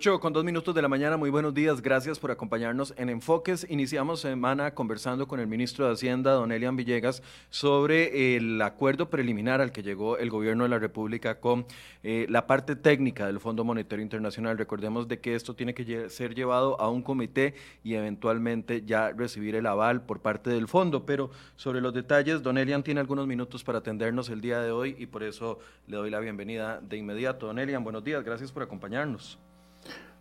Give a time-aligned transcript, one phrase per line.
[0.00, 3.66] 8 con dos minutos de la mañana, muy buenos días, gracias por acompañarnos en Enfoques.
[3.68, 9.60] Iniciamos semana conversando con el ministro de Hacienda, don Elian Villegas, sobre el acuerdo preliminar
[9.60, 11.66] al que llegó el gobierno de la República con
[12.02, 14.56] eh, la parte técnica del Fondo Monetario Internacional.
[14.56, 19.54] Recordemos de que esto tiene que ser llevado a un comité y eventualmente ya recibir
[19.54, 21.04] el aval por parte del fondo.
[21.04, 24.96] Pero sobre los detalles, don Elian tiene algunos minutos para atendernos el día de hoy
[24.98, 27.48] y por eso le doy la bienvenida de inmediato.
[27.48, 29.38] Don Elian, buenos días, gracias por acompañarnos.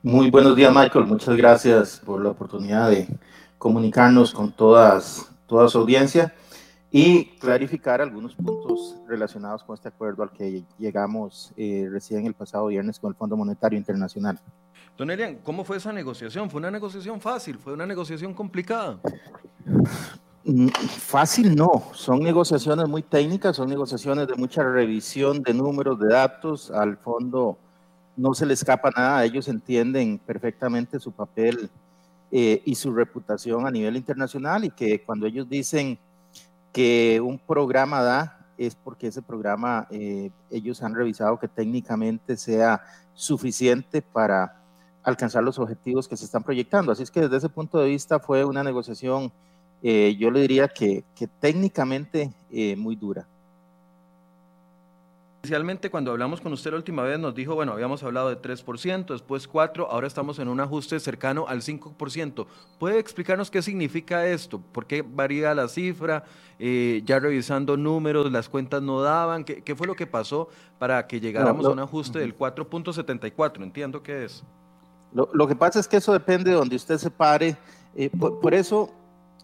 [0.01, 1.07] Muy buenos días, Michael.
[1.07, 3.05] Muchas gracias por la oportunidad de
[3.57, 6.33] comunicarnos con todas, toda su audiencia
[6.89, 12.67] y clarificar algunos puntos relacionados con este acuerdo al que llegamos eh, recién el pasado
[12.67, 14.39] viernes con el Fondo Monetario Internacional.
[14.97, 16.49] Don Elian, ¿cómo fue esa negociación?
[16.49, 17.57] ¿Fue una negociación fácil?
[17.57, 19.01] ¿Fue una negociación complicada?
[20.45, 26.07] Mm, fácil no, son negociaciones muy técnicas, son negociaciones de mucha revisión de números, de
[26.07, 27.57] datos al fondo
[28.19, 31.69] no se le escapa nada, ellos entienden perfectamente su papel
[32.31, 35.97] eh, y su reputación a nivel internacional y que cuando ellos dicen
[36.73, 42.81] que un programa da, es porque ese programa eh, ellos han revisado que técnicamente sea
[43.13, 44.61] suficiente para
[45.01, 46.91] alcanzar los objetivos que se están proyectando.
[46.91, 49.31] Así es que desde ese punto de vista fue una negociación,
[49.81, 52.33] eh, yo le diría que, que técnicamente
[52.75, 53.25] muy dura.
[55.41, 59.05] Inicialmente, cuando hablamos con usted la última vez, nos dijo, bueno, habíamos hablado de 3%,
[59.05, 62.45] después 4%, ahora estamos en un ajuste cercano al 5%.
[62.77, 64.59] ¿Puede explicarnos qué significa esto?
[64.59, 66.25] ¿Por qué varía la cifra?
[66.59, 69.45] Eh, ya revisando números, las cuentas no daban.
[69.45, 73.63] ¿Qué, fue lo que pasó para que llegáramos a un ajuste del 4.74?
[73.63, 74.43] Entiendo que es.
[75.13, 77.55] Lo, que pasa es que eso depende de donde usted se pare.
[77.95, 78.91] Eh, por, eso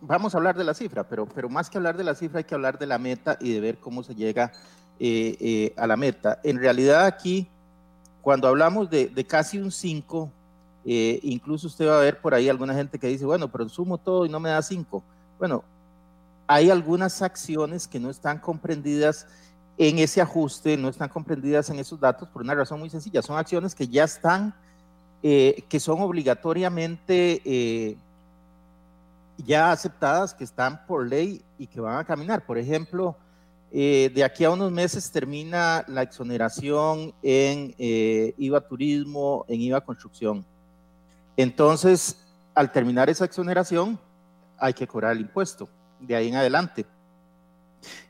[0.02, 2.44] vamos a hablar de la cifra, pero, pero más que hablar de la cifra hay
[2.44, 4.52] que hablar de la meta y de ver cómo se llega
[4.98, 6.40] eh, eh, a la meta.
[6.44, 7.48] En realidad aquí,
[8.22, 10.32] cuando hablamos de, casi un 5,
[10.86, 13.98] eh, incluso usted va a ver por ahí alguna gente que dice, bueno, pero sumo
[13.98, 15.04] todo y no me da 5.
[15.38, 15.64] Bueno,
[16.48, 19.28] hay algunas acciones que no están comprendidas
[19.78, 23.22] en ese ajuste, no están comprendidas en esos datos por una razón muy sencilla.
[23.22, 24.56] Son acciones que ya están,
[25.22, 27.98] que son obligatoriamente
[29.38, 32.46] ya aceptadas, que están por ley y que van a caminar.
[32.46, 33.18] Por ejemplo,
[33.78, 39.82] eh, de aquí a unos meses termina la exoneración en eh, IVA turismo, en IVA
[39.82, 40.46] construcción.
[41.36, 42.18] Entonces,
[42.54, 44.00] al terminar esa exoneración,
[44.58, 45.68] hay que cobrar el impuesto,
[46.00, 46.86] de ahí en adelante.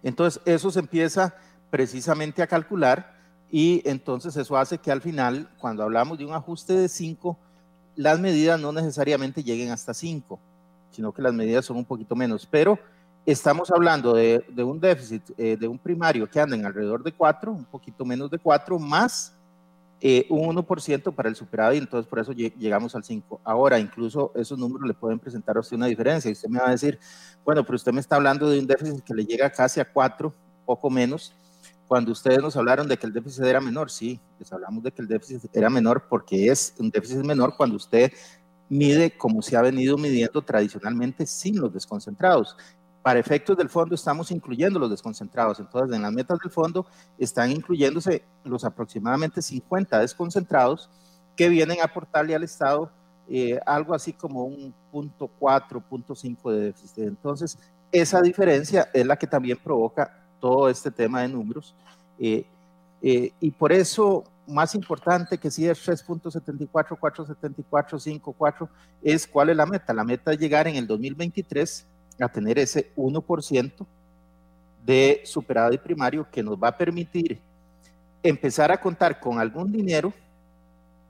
[0.04, 1.34] Entonces, eso se empieza
[1.72, 3.16] precisamente a calcular
[3.50, 7.40] y entonces eso hace que al final, cuando hablamos de un ajuste de 5,
[7.96, 10.40] las medidas no necesariamente lleguen hasta 5,
[10.92, 12.48] sino que las medidas son un poquito menos.
[12.52, 12.78] Pero
[13.26, 17.52] estamos hablando de, un déficit eh, de un primario que anda en alrededor de 4,
[17.52, 19.34] un poquito menos de 4, más
[20.00, 23.42] eh, un 1% para el superávit, entonces por eso llegamos al 5.
[23.44, 26.30] Ahora, incluso esos números le pueden presentar a usted una diferencia.
[26.30, 27.00] Y usted me va a decir,
[27.44, 30.32] bueno, pero usted me está hablando de un déficit que le llega casi a 4,
[30.66, 31.34] poco menos.
[31.88, 35.02] Cuando ustedes nos hablaron de que el déficit era menor, sí, les hablamos de que
[35.02, 38.12] el déficit era menor porque es un déficit menor cuando usted
[38.68, 42.58] mide como se ha venido midiendo tradicionalmente sin los desconcentrados
[43.06, 45.60] para efectos del fondo estamos incluyendo los desconcentrados.
[45.60, 46.88] Entonces, en las metas del fondo
[47.20, 50.90] están incluyéndose los aproximadamente 50 desconcentrados
[51.36, 52.90] que vienen a aportarle al Estado
[53.30, 56.98] eh, algo así como un punto 4, punto 5 de déficit.
[57.04, 57.60] Entonces,
[57.92, 61.76] esa diferencia es la que también provoca todo este tema de números.
[62.18, 62.44] Eh,
[63.04, 68.36] eh, y por eso, más importante que si es 3.74, 4.74, 5,
[69.04, 69.94] es cuál es la meta.
[69.94, 71.86] La meta es llegar en el 2023
[72.20, 73.86] a tener ese 1%
[74.86, 77.40] de superávit primario que nos va a permitir
[78.24, 80.14] empezar a contar con algún dinero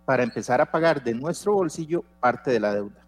[0.05, 3.01] para empezar a pagar de nuestro bolsillo parte de la deuda.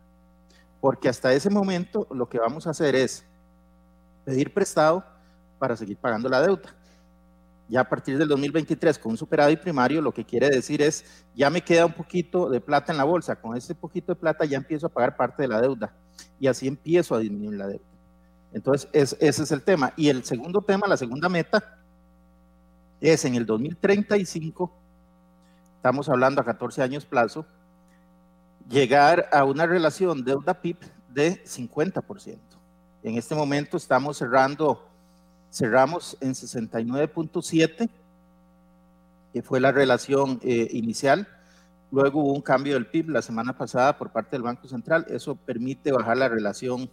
[0.81, 3.23] Porque hasta ese momento lo que vamos a hacer es
[4.25, 5.03] pedir prestado
[5.59, 6.75] para seguir pagando la deuda.
[7.69, 11.49] Ya a partir del 2023 con un superávit primario lo que quiere decir es ya
[11.49, 14.57] me queda un poquito de plata en la bolsa, con ese poquito de plata ya
[14.57, 15.93] empiezo a pagar parte de la deuda
[16.39, 17.85] y así empiezo a disminuir la deuda.
[18.53, 19.93] Entonces, ese es el tema.
[19.97, 21.77] Y el segundo tema, la segunda meta,
[22.99, 24.71] es en el 2035,
[25.75, 27.45] estamos hablando a 14 años plazo,
[28.67, 30.77] llegar a una relación deuda-PIB
[31.09, 32.39] de 50%.
[33.03, 34.89] En este momento estamos cerrando,
[35.51, 37.89] cerramos en 69.7,
[39.33, 41.27] que fue la relación eh, inicial.
[41.91, 45.05] Luego hubo un cambio del PIB la semana pasada por parte del Banco Central.
[45.09, 46.89] Eso permite bajar la relación,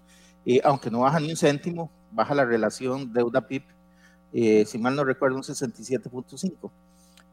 [0.47, 3.65] eh, aunque no baja ni un céntimo, baja la relación deuda-PIB,
[4.33, 6.71] eh, si mal no recuerdo, un 67.5.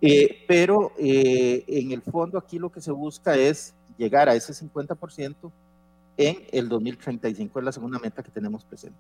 [0.04, 5.52] Eh, pero en el fondo aquí lo que se busca es llegar a ese 50%
[6.18, 8.98] en el 2035, es la segunda meta que tenemos presente.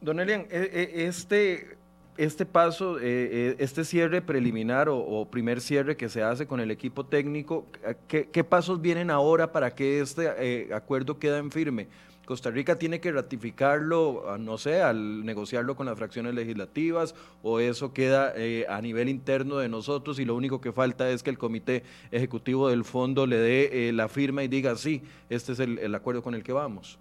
[0.00, 1.76] Don Elian, e, e, este,
[2.16, 7.06] este paso, eh, este cierre preliminar o, primer cierre que se hace con el equipo
[7.06, 7.66] técnico,
[8.08, 11.88] ¿qué, pasos vienen ahora para que este acuerdo quede en firme?
[12.24, 17.92] Costa Rica tiene que ratificarlo, no sé, al negociarlo con las fracciones legislativas o eso
[17.92, 21.38] queda eh, a nivel interno de nosotros y lo único que falta es que el
[21.38, 25.94] comité ejecutivo del fondo le dé eh, la firma y diga, sí, este es el,
[25.94, 26.98] acuerdo con el que vamos.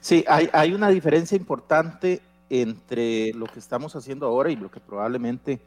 [0.00, 5.60] Sí, hay, una diferencia importante entre lo que estamos haciendo ahora y lo que probablemente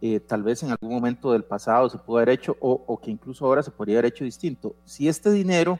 [0.00, 3.46] eh, tal vez en algún momento del pasado se pudo haber hecho o, que incluso
[3.46, 4.74] ahora se podría haber hecho distinto.
[4.84, 5.78] Si este dinero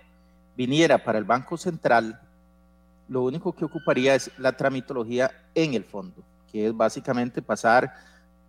[0.56, 2.20] viniera para el Banco Central,
[3.08, 7.93] lo único que ocuparía es la tramitología en el fondo, que es básicamente pasar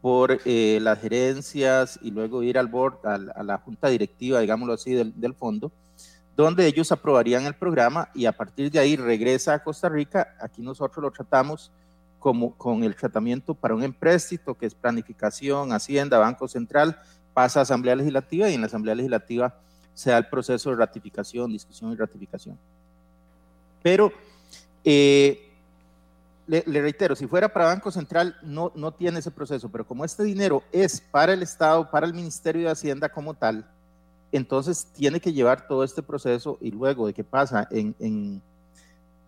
[0.03, 4.93] por eh, las gerencias y luego ir al board, a, la junta directiva, digámoslo así,
[4.93, 5.71] del, fondo,
[6.35, 10.35] donde ellos aprobarían el programa y a partir de ahí regresa a Costa Rica.
[10.39, 11.71] Aquí nosotros lo tratamos
[12.19, 16.99] como con el tratamiento para un empréstito, que es planificación, hacienda, Banco Central,
[17.33, 19.53] pasa a Asamblea Legislativa y en la Asamblea Legislativa
[19.93, 22.57] se da el proceso de ratificación, discusión y ratificación.
[23.83, 24.11] Pero,
[24.83, 25.51] eh,
[26.47, 30.23] le, reitero, si fuera para Banco Central, no, no tiene ese proceso, pero como este
[30.23, 33.65] dinero es para el Estado, para el Ministerio de Hacienda como tal,
[34.33, 38.41] entonces tiene que llevar todo este proceso y luego de que pasa en, en,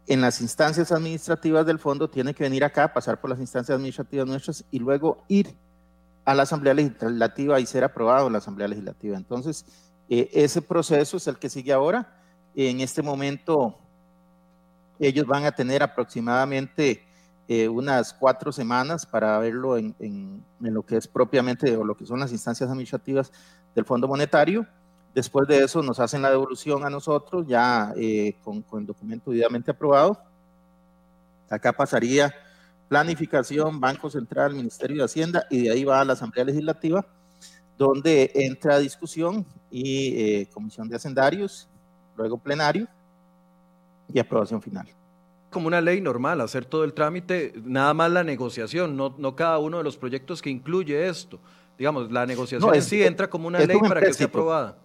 [0.07, 4.27] en las instancias administrativas del fondo, tiene que venir acá, pasar por las instancias administrativas
[4.27, 5.55] nuestras y luego ir
[6.25, 9.15] a la Asamblea Legislativa y ser aprobado en la Asamblea Legislativa.
[9.15, 9.65] Entonces,
[10.09, 12.19] eh, ese proceso es el que sigue ahora.
[12.55, 13.77] En este momento,
[14.99, 17.03] ellos van a tener aproximadamente
[17.47, 22.05] eh, unas cuatro semanas para verlo en, en, lo que es propiamente o lo que
[22.05, 23.31] son las instancias administrativas
[23.75, 24.65] del Fondo Monetario.
[25.15, 29.31] Después de eso nos hacen la devolución a nosotros ya eh, con, con, el documento
[29.31, 30.21] debidamente aprobado.
[31.49, 32.31] Acá pasaría
[32.87, 37.05] planificación, Banco Central, Ministerio de Hacienda y de ahí va a la Asamblea Legislativa
[37.77, 41.67] donde entra discusión y eh, comisión de hacendarios,
[42.15, 42.87] luego plenario
[44.13, 44.87] y aprobación final.
[45.49, 49.57] Como una ley normal, hacer todo el trámite, nada más la negociación, no, no cada
[49.59, 51.39] uno de los proyectos que incluye esto.
[51.77, 54.77] Digamos, la negociación sí entra como una ley para que sea aprobada.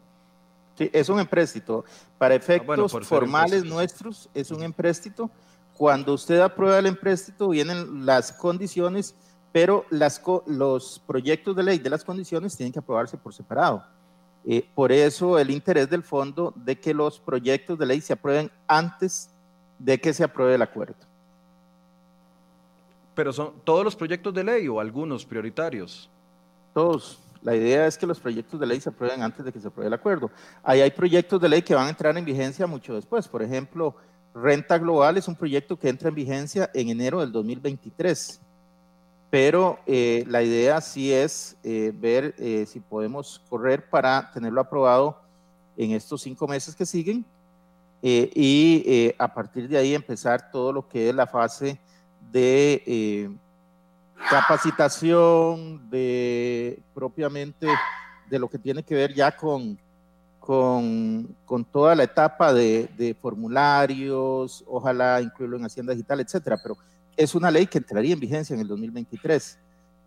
[0.80, 1.84] Sí, es un empréstito.
[2.16, 5.30] Para ah, efectos formales nuestros, es un empréstito.
[5.76, 9.14] Cuando usted aprueba el empréstito, vienen las condiciones
[9.52, 13.84] pero las, los proyectos de ley de las condiciones tienen que aprobarse por separado.
[14.44, 18.50] Eh, por eso el interés del fondo de que los proyectos de ley se aprueben
[18.66, 19.30] antes
[19.78, 20.94] de que se apruebe el acuerdo.
[23.14, 26.08] Pero son todos los proyectos de ley o algunos prioritarios.
[26.72, 27.18] Todos.
[27.42, 29.88] La idea es que los proyectos de ley se aprueben antes de que se apruebe
[29.88, 30.30] el acuerdo.
[30.62, 33.26] Ahí hay proyectos de ley que van a entrar en vigencia mucho después.
[33.28, 33.94] Por ejemplo,
[34.34, 38.40] Renta Global es un proyecto que entra en vigencia en enero del 2023
[39.30, 45.20] pero eh, la idea sí es eh, ver eh, si podemos correr para tenerlo aprobado
[45.76, 47.24] en estos cinco meses que siguen
[48.02, 51.78] y a partir de ahí empezar todo lo que es la fase
[52.32, 53.30] de
[54.28, 57.66] capacitación, de propiamente
[58.28, 59.78] de lo que tiene que ver ya con,
[60.38, 66.76] con, con toda la etapa de, de, formularios, ojalá incluirlo en Hacienda Digital, etcétera, pero
[67.16, 69.58] es una ley que entraría en vigencia en el 2023.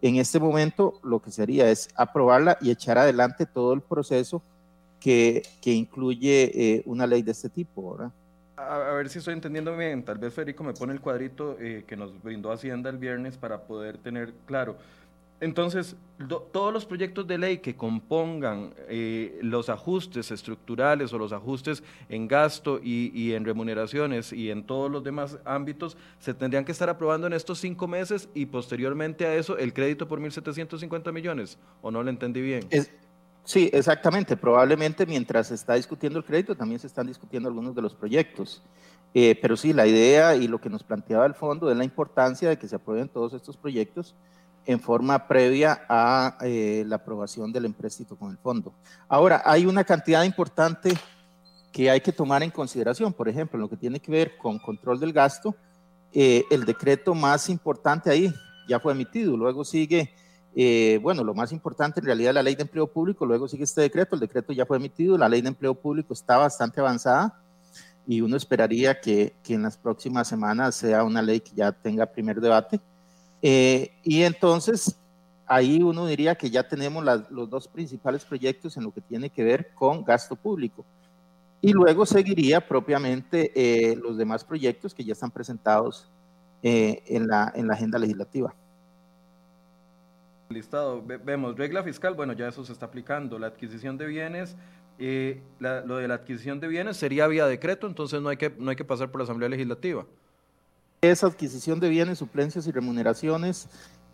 [0.01, 4.41] En este momento lo que sería es aprobarla y echar adelante todo el proceso
[4.99, 7.97] que, que incluye eh, una ley de este tipo.
[8.69, 11.95] A, ver si estoy entendiendo bien, tal vez Federico me pone el cuadrito eh, que
[11.95, 14.77] nos brindó Hacienda el viernes para poder tener claro.
[15.43, 15.97] Entonces,
[16.53, 22.29] todos los proyectos de ley que compongan eh, los ajustes estructurales o los ajustes en
[22.29, 27.27] gasto y, en remuneraciones y en todos los demás ámbitos se tendrían que estar aprobando
[27.27, 32.01] en estos cinco meses y posteriormente a eso el crédito por 1.750 millones, ¿o no
[32.03, 32.69] lo entendí bien?
[33.43, 34.37] Sí, exactamente.
[34.37, 38.61] Probablemente mientras se está discutiendo el crédito también se están discutiendo algunos de los proyectos.
[39.13, 42.49] Eh, pero sí, la idea y lo que nos planteaba el fondo es la importancia
[42.49, 44.15] de que se aprueben todos estos proyectos
[44.65, 48.73] en forma previa a eh, la aprobación del empréstito con el fondo.
[49.07, 50.93] Ahora, hay una cantidad importante
[51.71, 54.99] que hay que tomar en consideración, por ejemplo, lo que tiene que ver con control
[54.99, 55.55] del gasto,
[56.13, 58.31] eh, el decreto más importante ahí
[58.67, 60.13] ya fue emitido, luego sigue,
[60.55, 63.81] eh, bueno, lo más importante en realidad la ley de empleo público, luego sigue este
[63.81, 67.39] decreto, el decreto ya fue emitido, la ley de empleo público está bastante avanzada
[68.05, 72.05] y uno esperaría que, que en las próximas semanas sea una ley que ya tenga
[72.05, 72.79] primer debate.
[73.41, 74.95] Eh, y entonces,
[75.45, 79.43] ahí uno diría que ya tenemos los dos principales proyectos en lo que tiene que
[79.43, 80.85] ver con gasto público.
[81.61, 86.09] Y luego seguiría propiamente eh, los demás proyectos que ya están presentados
[86.61, 88.53] eh, en, la, en la agenda legislativa.
[90.49, 94.55] Listado, vemos regla fiscal, bueno, ya eso se está aplicando, la adquisición de bienes,
[94.99, 98.69] eh, lo de la adquisición de bienes sería vía decreto, entonces no hay que, no
[98.69, 100.05] hay que pasar por la Asamblea Legislativa.
[101.01, 103.67] Esa adquisición de bienes, suplencias y remuneraciones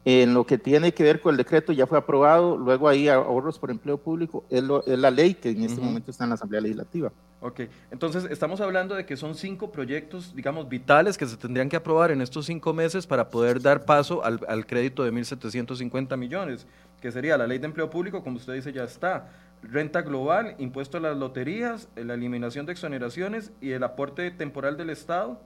[0.06, 3.60] en lo que tiene que ver con el decreto ya fue aprobado, luego ahí ahorros
[3.60, 7.12] por empleo público, es, la ley que en este momento está en la Asamblea Legislativa.
[7.41, 11.75] Ok, entonces estamos hablando de que son cinco proyectos, digamos, vitales que se tendrían que
[11.75, 16.65] aprobar en estos cinco meses para poder dar paso al, al crédito de 1.750 millones,
[17.01, 19.29] que sería la ley de empleo público, como usted dice, ya está,
[19.63, 24.89] renta global, impuesto a las loterías, la eliminación de exoneraciones y el aporte temporal del
[24.89, 25.39] Estado,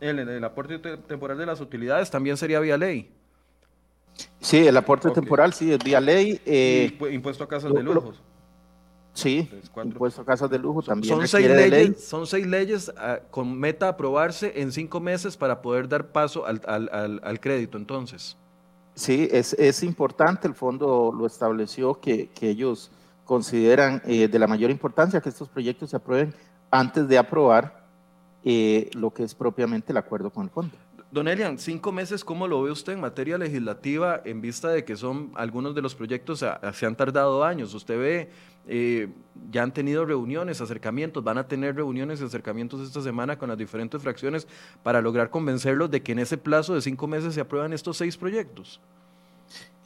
[0.00, 3.10] el, el aporte temporal de las utilidades también sería vía ley.
[4.40, 6.40] Sí, el aporte temporal, sí, es vía ley.
[6.46, 8.22] Eh, impuesto a casas de lujos.
[9.12, 9.50] Sí,
[9.82, 11.12] impuesto a casas de lujo también.
[11.12, 15.88] Son seis leyes, son seis leyes ah, con meta aprobarse en cinco meses para poder
[15.88, 18.36] dar paso al, al, al, crédito, entonces.
[18.94, 22.92] Sí, es, es, importante, el fondo lo estableció, que, que ellos
[23.24, 26.32] consideran eh, de la mayor importancia que estos proyectos se aprueben
[26.70, 27.84] antes de aprobar
[28.44, 30.76] eh, lo que es propiamente el acuerdo con el fondo.
[31.10, 34.94] Don Elian, cinco meses, ¿cómo lo ve usted en materia legislativa en vista de que
[34.94, 37.72] son algunos de los proyectos se han tardado años?
[37.72, 38.30] Usted ve,
[38.66, 39.08] eh,
[39.50, 43.56] ya han tenido reuniones, acercamientos, van a tener reuniones y acercamientos esta semana con las
[43.56, 44.46] diferentes fracciones
[44.82, 48.14] para lograr convencerlos de que en ese plazo de cinco meses se aprueban estos seis
[48.14, 48.78] proyectos.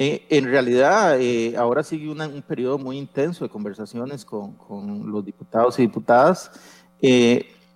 [0.01, 5.25] Eh, en realidad, eh, ahora sigue un periodo muy intenso de conversaciones con, con los
[5.25, 6.51] diputados y diputadas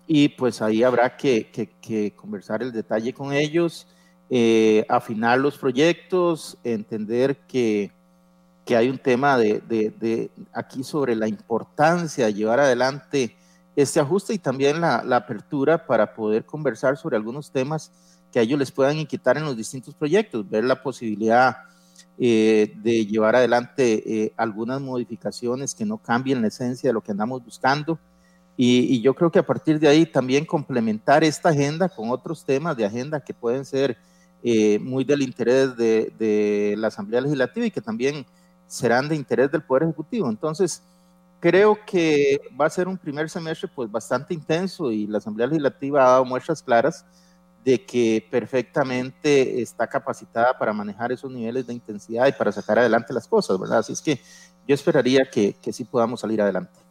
[0.06, 3.86] y pues ahí habrá que, que, conversar el detalle con ellos,
[4.30, 7.90] eh, afinar los proyectos, entender que,
[8.64, 13.36] que hay un tema de, de, aquí sobre la importancia de llevar adelante
[13.74, 17.92] este ajuste y también la, la, apertura para poder conversar sobre algunos temas
[18.32, 21.56] que a ellos les puedan inquietar en los distintos proyectos, ver la posibilidad
[22.18, 27.12] eh, de llevar adelante eh, algunas modificaciones que no cambien la esencia de lo que
[27.12, 27.98] andamos buscando
[28.56, 32.76] y, yo creo que a partir de ahí también complementar esta agenda con otros temas
[32.76, 33.98] de agenda que pueden ser
[34.42, 38.24] eh, muy del interés de, de, la Asamblea Legislativa y que también
[38.66, 40.28] serán de interés del Poder Ejecutivo.
[40.30, 40.82] Entonces,
[41.40, 46.04] creo que va a ser un primer semestre pues bastante intenso y la Asamblea Legislativa
[46.04, 47.04] ha dado muestras claras
[47.64, 53.12] de que perfectamente está capacitada para manejar esos niveles de intensidad y para sacar adelante
[53.12, 53.78] las cosas, ¿verdad?
[53.78, 54.20] Así es que
[54.66, 56.85] yo esperaría que, que sí podamos salir adelante.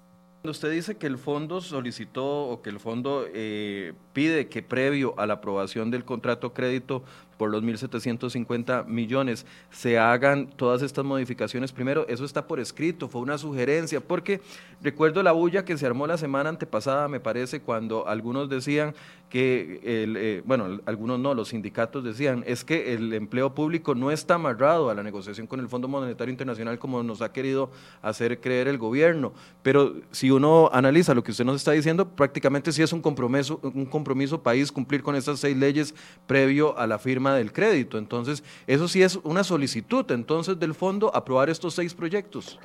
[0.52, 5.26] Usted dice que el fondo solicitó o que el fondo eh, pide que previo a
[5.26, 7.04] la aprobación del contrato crédito
[7.38, 11.72] por los 1.750 millones se hagan todas estas modificaciones.
[11.72, 14.42] Primero, eso está por escrito, fue una sugerencia, porque
[14.82, 18.94] recuerdo la bulla que se armó la semana antepasada, me parece, cuando algunos decían
[19.30, 24.12] que, el, eh, bueno, algunos no, los sindicatos decían, es que el empleo público no
[24.12, 28.40] está amarrado a la negociación con el Fondo Monetario Internacional como nos ha querido hacer
[28.40, 29.34] creer el gobierno.
[29.62, 33.60] Pero si uno analiza lo que usted nos está diciendo, prácticamente sí es un compromiso,
[33.64, 35.94] un compromiso país cumplir con estas seis leyes
[36.28, 37.98] previo a la firma del crédito.
[37.98, 42.60] Entonces, eso sí es una solicitud entonces del fondo aprobar estos seis proyectos.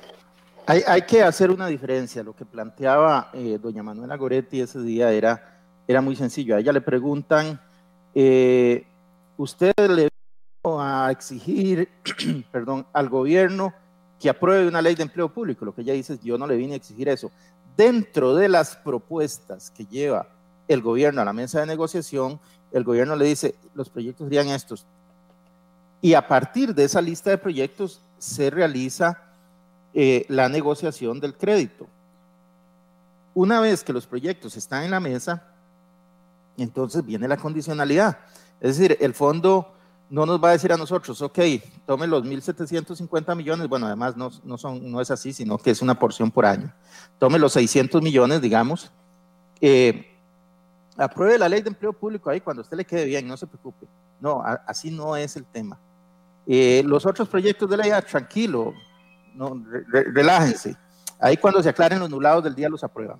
[0.67, 2.23] Hay, hay que hacer una diferencia.
[2.23, 6.55] Lo que planteaba eh, doña Manuela Goretti ese día era, era muy sencillo.
[6.55, 7.59] A ella le preguntan,
[8.13, 8.85] eh,
[9.37, 10.09] ¿usted le
[10.65, 11.89] va a exigir
[12.51, 13.73] perdón, al gobierno
[14.19, 15.65] que apruebe una ley de empleo público?
[15.65, 17.31] Lo que ella dice es, yo no le vine a exigir eso.
[17.75, 20.27] Dentro de las propuestas que lleva
[20.67, 22.39] el gobierno a la mesa de negociación,
[22.71, 24.85] el gobierno le dice, los proyectos serían estos.
[26.01, 29.21] Y a partir de esa lista de proyectos se realiza
[29.93, 31.87] eh, la negociación del crédito.
[33.33, 35.43] Una vez que los proyectos están en la mesa,
[36.57, 38.19] entonces viene la condicionalidad.
[38.59, 39.73] Es decir, el fondo
[40.09, 41.39] no nos va a decir a nosotros, ok,
[41.85, 45.81] tome los 1.750 millones, bueno, además no, no, son, no es así, sino que es
[45.81, 46.73] una porción por año.
[47.17, 48.91] Tome los 600 millones, digamos,
[49.61, 50.10] eh,
[50.97, 53.47] apruebe la ley de empleo público ahí cuando a usted le quede bien, no se
[53.47, 53.87] preocupe.
[54.19, 55.79] No, así no es el tema.
[56.45, 58.73] Eh, los otros proyectos de ley, tranquilo,
[59.35, 59.63] no,
[60.13, 60.75] relájense.
[61.19, 63.17] Ahí cuando se aclaren los nulados del día los aprueban.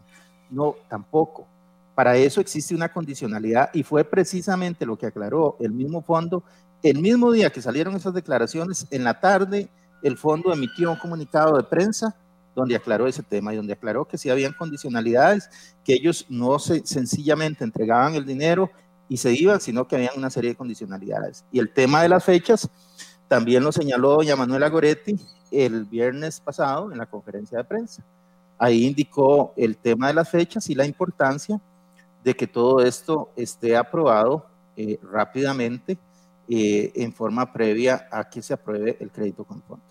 [0.50, 1.48] No, tampoco.
[1.96, 6.44] Para eso existe una condicionalidad y fue precisamente lo que aclaró el mismo fondo.
[6.82, 9.70] El mismo día que salieron esas declaraciones, en la tarde
[10.02, 12.16] el fondo emitió un comunicado de prensa
[12.56, 15.50] donde aclaró ese tema y donde aclaró que si habían condicionalidades,
[15.84, 18.70] que ellos no se, sencillamente entregaban el dinero
[19.08, 21.46] y se iban, sino que habían una serie de condicionalidades.
[21.52, 22.70] Y el tema de las fechas
[23.28, 25.16] también lo señaló doña Manuela Goretti
[25.52, 28.04] el viernes pasado en la conferencia de prensa.
[28.58, 31.60] Ahí indicó el tema de las fechas y la importancia
[32.24, 34.46] de que todo esto esté aprobado
[34.78, 35.98] eh, rápidamente
[36.48, 39.91] eh, en forma previa a que se apruebe el crédito con fondo.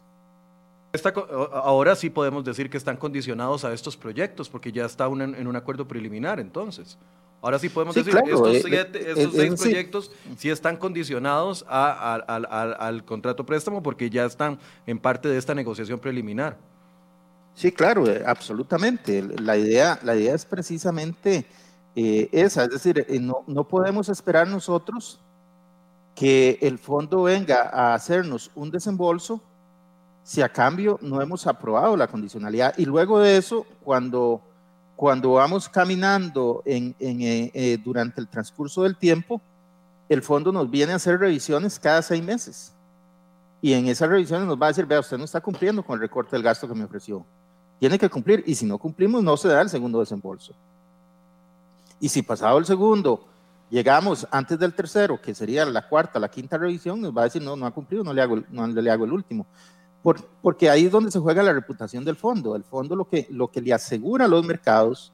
[1.52, 5.56] Ahora sí podemos decir que están condicionados a estos proyectos porque ya está en un
[5.56, 6.99] acuerdo preliminar entonces.
[7.42, 10.50] Ahora sí podemos decir que estos, eh, estos seis proyectos sí.
[10.50, 16.59] están condicionados al contrato préstamo porque ya están en parte de esta negociación preliminar.
[17.54, 19.23] Sí, claro, absolutamente.
[19.40, 21.47] La idea, la idea es precisamente
[21.97, 25.20] eh, esa, es decir, eh, no, no podemos esperar nosotros
[26.14, 29.42] que el fondo venga a hacernos un desembolso
[30.22, 32.74] si a cambio no hemos aprobado la condicionalidad.
[32.76, 34.40] Y luego de eso, cuando,
[34.96, 39.40] cuando vamos caminando en, eh, durante el transcurso del tiempo,
[40.08, 42.72] el fondo nos viene a hacer revisiones cada seis meses.
[43.62, 46.00] Y en esas revisiones nos va a decir, vea, usted no está cumpliendo con el
[46.00, 47.24] recorte del gasto que me ofreció.
[47.78, 48.42] Tiene que cumplir.
[48.46, 50.54] Y si no cumplimos, no se da el segundo desembolso.
[52.00, 53.26] Y si pasado el segundo
[53.68, 57.42] llegamos antes del tercero, que sería la cuarta, la quinta revisión, nos va a decir,
[57.42, 59.46] no, no ha cumplido, no le hago, no le hago el último.
[60.02, 62.57] Por, porque ahí es donde se juega la reputación del fondo.
[62.57, 65.12] El fondo lo que, lo que le asegura a los mercados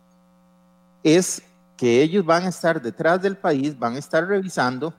[1.03, 1.43] es
[1.77, 4.95] que ellos van a estar detrás del país, van a estar revisando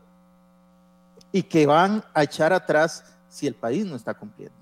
[1.31, 4.55] y que van a echar atrás si el país no está cumpliendo.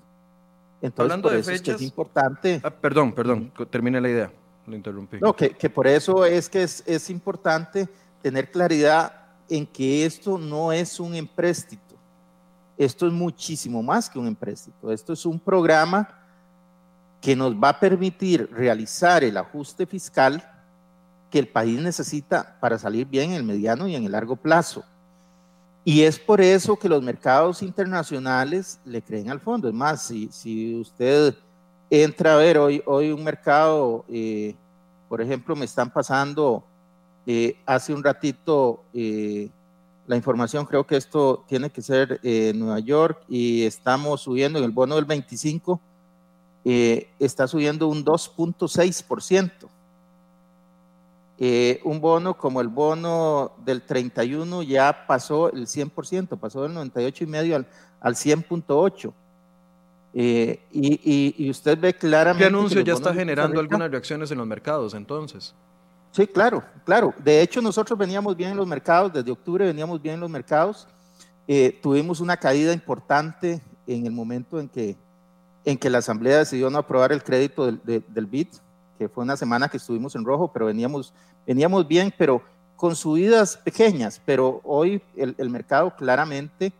[0.80, 2.60] Entonces, Hablando de fechas, es, importante.
[2.62, 4.32] Ah, perdón, perdón, termine la idea
[4.66, 5.18] lo interrumpí.
[5.20, 7.88] No, que, que por eso es que es, es, importante
[8.22, 9.12] tener claridad
[9.48, 11.85] en que esto no es un empréstito.
[12.78, 14.92] Esto es muchísimo más que un empréstito.
[14.92, 16.08] Esto es un programa
[17.20, 20.42] que nos va a permitir realizar el ajuste fiscal
[21.30, 24.84] que el país necesita para salir bien en el mediano y en el largo plazo.
[25.84, 29.68] Y es por eso que los mercados internacionales le creen al fondo.
[29.68, 31.34] Es más, si, si usted
[31.88, 34.54] entra a ver hoy, hoy un mercado, eh,
[35.08, 36.64] por ejemplo, me están pasando
[37.24, 39.50] eh, hace un ratito eh,
[40.06, 44.64] la información, creo que esto tiene que ser en Nueva York y estamos subiendo en
[44.64, 45.80] el bono del 25,
[46.64, 49.68] está subiendo un 2.6%.
[51.84, 57.66] un bono como el bono del 31 ya pasó el 100%, pasó del 98,5 al,
[58.00, 59.12] al 100.8%.
[60.18, 62.48] Eh, y, usted ve claramente...
[62.48, 65.54] ¿Qué anuncio ya está generando algunas reacciones en los mercados entonces?
[66.16, 67.12] Sí, claro, claro.
[67.22, 70.88] De hecho, nosotros veníamos bien en los mercados, desde octubre veníamos bien en los mercados.
[71.46, 74.96] Eh, tuvimos una caída importante en el momento en que,
[75.66, 78.48] en que la Asamblea decidió no aprobar el crédito del, del BID,
[78.98, 81.12] que fue una semana que estuvimos en rojo, pero veníamos,
[81.46, 82.40] veníamos bien, pero
[82.76, 84.18] con subidas pequeñas.
[84.24, 86.72] Pero hoy el, el mercado claramente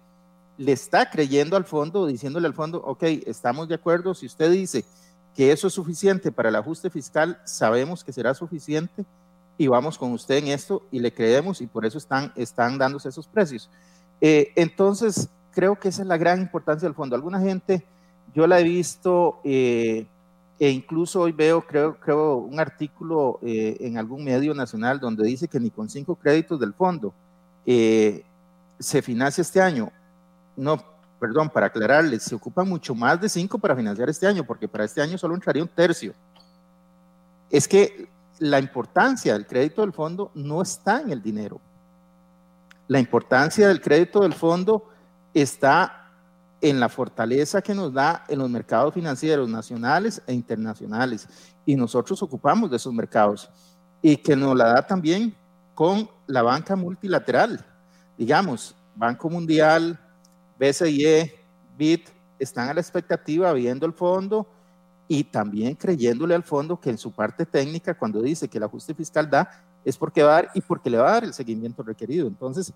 [0.57, 4.87] le está creyendo al fondo, diciéndole al fondo, ok, estamos de acuerdo, si usted dice
[5.35, 9.05] que eso es suficiente para el ajuste fiscal, sabemos que será suficiente
[9.59, 13.09] y vamos con usted en esto y le creemos y por eso están, están dándose
[13.09, 13.71] esos precios.
[14.21, 17.17] Eh, entonces, creo que esa es la gran importancia del fondo.
[17.17, 17.85] Alguna gente,
[18.35, 20.07] yo la he visto eh,
[20.59, 25.49] e incluso hoy veo, creo, creo un artículo eh, en algún medio nacional donde dice
[25.49, 27.15] que ni con cinco créditos del fondo
[28.79, 29.91] se financia este año
[30.57, 30.83] no,
[31.21, 34.85] perdón, para aclararles, se ocupan mucho más de cinco para financiar este año, porque para
[34.85, 36.15] este año solo entraría un tercio.
[37.51, 41.61] Es que la importancia del crédito del fondo no está en el dinero.
[42.89, 44.89] La importancia del crédito del fondo
[45.35, 46.11] está
[46.61, 51.29] en la fortaleza que nos da en los mercados financieros nacionales e internacionales.
[51.65, 53.51] Y nosotros ocupamos de esos mercados.
[54.03, 55.35] Y que nos la da también
[55.75, 57.65] con la banca multilateral.
[58.17, 59.99] Digamos, Banco Mundial,
[60.59, 61.39] BCE,
[61.77, 64.47] BIT están a la expectativa viendo el fondo
[65.09, 68.95] y también creyéndole al fondo que en su parte técnica, cuando dice que el ajuste
[68.95, 69.49] fiscal da,
[69.85, 72.27] es porque va a dar y porque le va a dar el seguimiento requerido.
[72.27, 72.73] Entonces,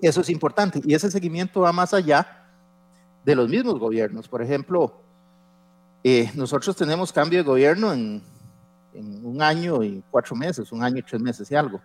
[0.00, 0.80] eso es importante.
[0.84, 2.26] Y ese seguimiento va más allá
[3.24, 4.28] de los mismos gobiernos.
[4.28, 5.00] Por ejemplo,
[6.02, 8.22] eh, nosotros tenemos cambio de gobierno en,
[8.94, 11.80] un año y cuatro meses, un año y tres meses y algo.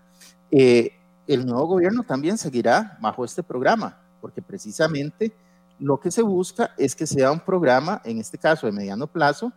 [0.51, 0.91] Eh,
[1.27, 5.33] el nuevo gobierno también seguirá bajo este programa porque precisamente
[5.79, 9.51] lo que se busca es que sea un programa, en este caso de mediano plazo,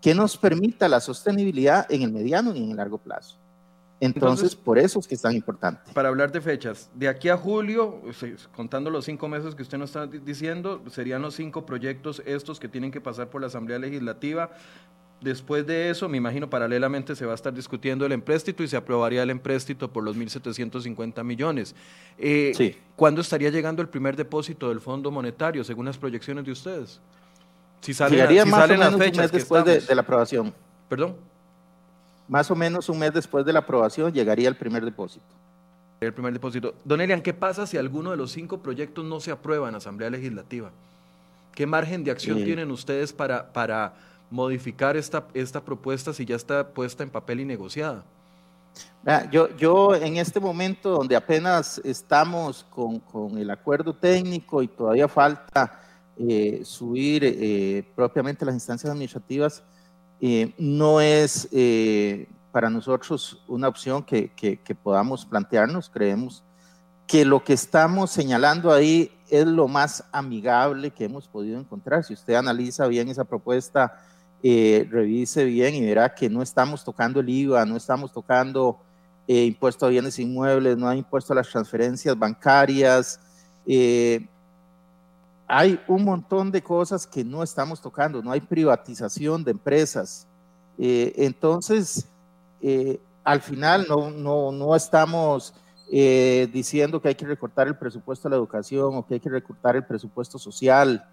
[0.00, 3.38] que nos permita la sostenibilidad en el mediano y en el largo plazo.
[4.00, 5.92] Entonces, por eso es que es tan importante.
[5.92, 8.02] Para hablar de fechas, de aquí a julio,
[8.56, 12.66] contando los cinco meses que usted nos está diciendo, serían los cinco proyectos estos que
[12.66, 14.50] tienen que pasar por la Asamblea Legislativa
[15.22, 18.76] después de eso, me imagino paralelamente se va a estar discutiendo el empréstito y se
[18.76, 21.74] aprobaría el empréstito por los 1.750 millones.
[22.18, 22.76] Eh, sí.
[22.96, 27.00] ¿Cuándo estaría llegando el primer depósito del Fondo Monetario, según las proyecciones de ustedes?
[27.80, 30.54] Si salen, Llegaría más o menos un mes después de, la aprobación.
[30.88, 31.16] ¿Perdón?
[32.28, 35.24] Más o menos un mes después de la aprobación llegaría el primer depósito.
[36.00, 36.74] El primer depósito.
[36.84, 40.10] Don Elian, ¿qué pasa si alguno de los cinco proyectos no se aprueba en Asamblea
[40.10, 40.70] Legislativa?
[41.54, 43.94] ¿Qué margen de acción tienen ustedes para, para
[44.32, 48.02] modificar esta, esta propuesta si ya está puesta en papel y negociada?
[49.30, 55.06] Yo, yo en este momento donde apenas estamos con, con el acuerdo técnico y todavía
[55.06, 55.80] falta
[56.16, 59.62] eh, subir eh, propiamente las instancias administrativas,
[60.20, 61.48] eh, no es
[62.52, 65.90] para nosotros una opción que, que, que podamos plantearnos.
[65.90, 66.42] Creemos
[67.06, 72.04] que lo que estamos señalando ahí es lo más amigable que hemos podido encontrar.
[72.04, 74.00] Si usted analiza bien esa propuesta,
[74.44, 78.76] eh, revise bien y verá que no estamos tocando el IVA, no estamos tocando
[79.28, 83.20] eh, impuesto a bienes inmuebles, no hay impuesto a las transferencias bancarias.
[83.64, 84.26] Eh,
[85.46, 90.26] hay un montón de cosas que no estamos tocando, no hay privatización de empresas.
[90.78, 92.08] entonces,
[93.22, 95.54] al final no, no, no estamos
[95.88, 99.76] diciendo que hay que recortar el presupuesto a la educación o que hay que recortar
[99.76, 101.04] el presupuesto social.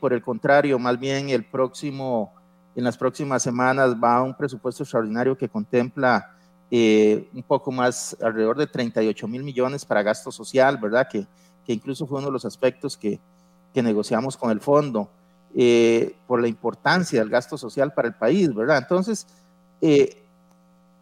[0.00, 2.32] por el contrario, más bien el próximo
[2.76, 6.34] en las próximas semanas va un presupuesto extraordinario que contempla
[6.70, 11.06] eh, un poco más, alrededor de 38 mil millones para gasto social, ¿verdad?
[11.08, 11.26] Que,
[11.64, 13.20] que, incluso fue uno de los aspectos que,
[13.72, 15.08] que negociamos con el fondo,
[15.54, 18.78] eh, por la importancia del gasto social para el país, ¿verdad?
[18.78, 19.26] Entonces,
[19.80, 20.20] eh,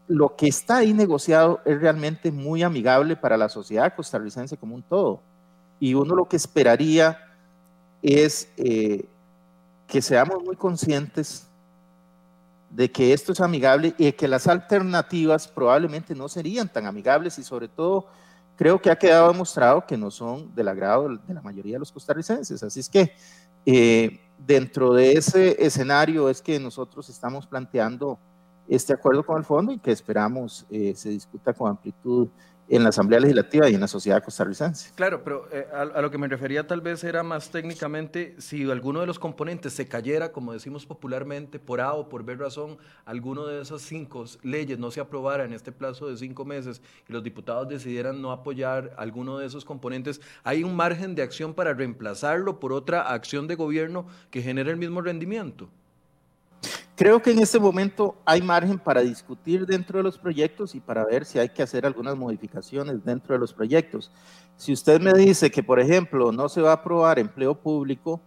[0.08, 4.82] lo que está ahí negociado es realmente muy amigable para la sociedad costarricense como un
[4.82, 5.22] todo.
[5.80, 7.18] Y uno lo que esperaría
[8.02, 11.48] es que seamos muy conscientes
[12.72, 17.44] de que esto es amigable y que las alternativas probablemente no serían tan amigables y
[17.44, 18.06] sobre todo
[18.56, 21.92] creo que ha quedado demostrado que no son del agrado de la mayoría de los
[21.92, 22.62] costarricenses.
[22.62, 23.12] Así es que
[23.66, 28.18] eh, dentro de ese escenario es que nosotros estamos planteando
[28.68, 32.28] este acuerdo con el fondo y que esperamos eh, se discuta con amplitud
[32.68, 34.92] en la Asamblea Legislativa y en la sociedad costarricense.
[34.94, 39.00] Claro, pero eh, a, lo que me refería tal vez era más técnicamente si alguno
[39.00, 43.46] de los componentes se cayera, como decimos popularmente, por A o por B razón, alguno
[43.46, 47.22] de esas cinco leyes no se aprobara en este plazo de cinco meses y los
[47.22, 52.60] diputados decidieran no apoyar alguno de esos componentes, ¿hay un margen de acción para reemplazarlo
[52.60, 55.68] por otra acción de gobierno que genere el mismo rendimiento?
[57.02, 61.04] Creo que en este momento hay margen para discutir dentro de los proyectos y para
[61.04, 64.12] ver si hay que hacer algunas modificaciones dentro de los proyectos.
[64.56, 68.20] Si usted me dice que, por ejemplo, no se va a aprobar empleo público,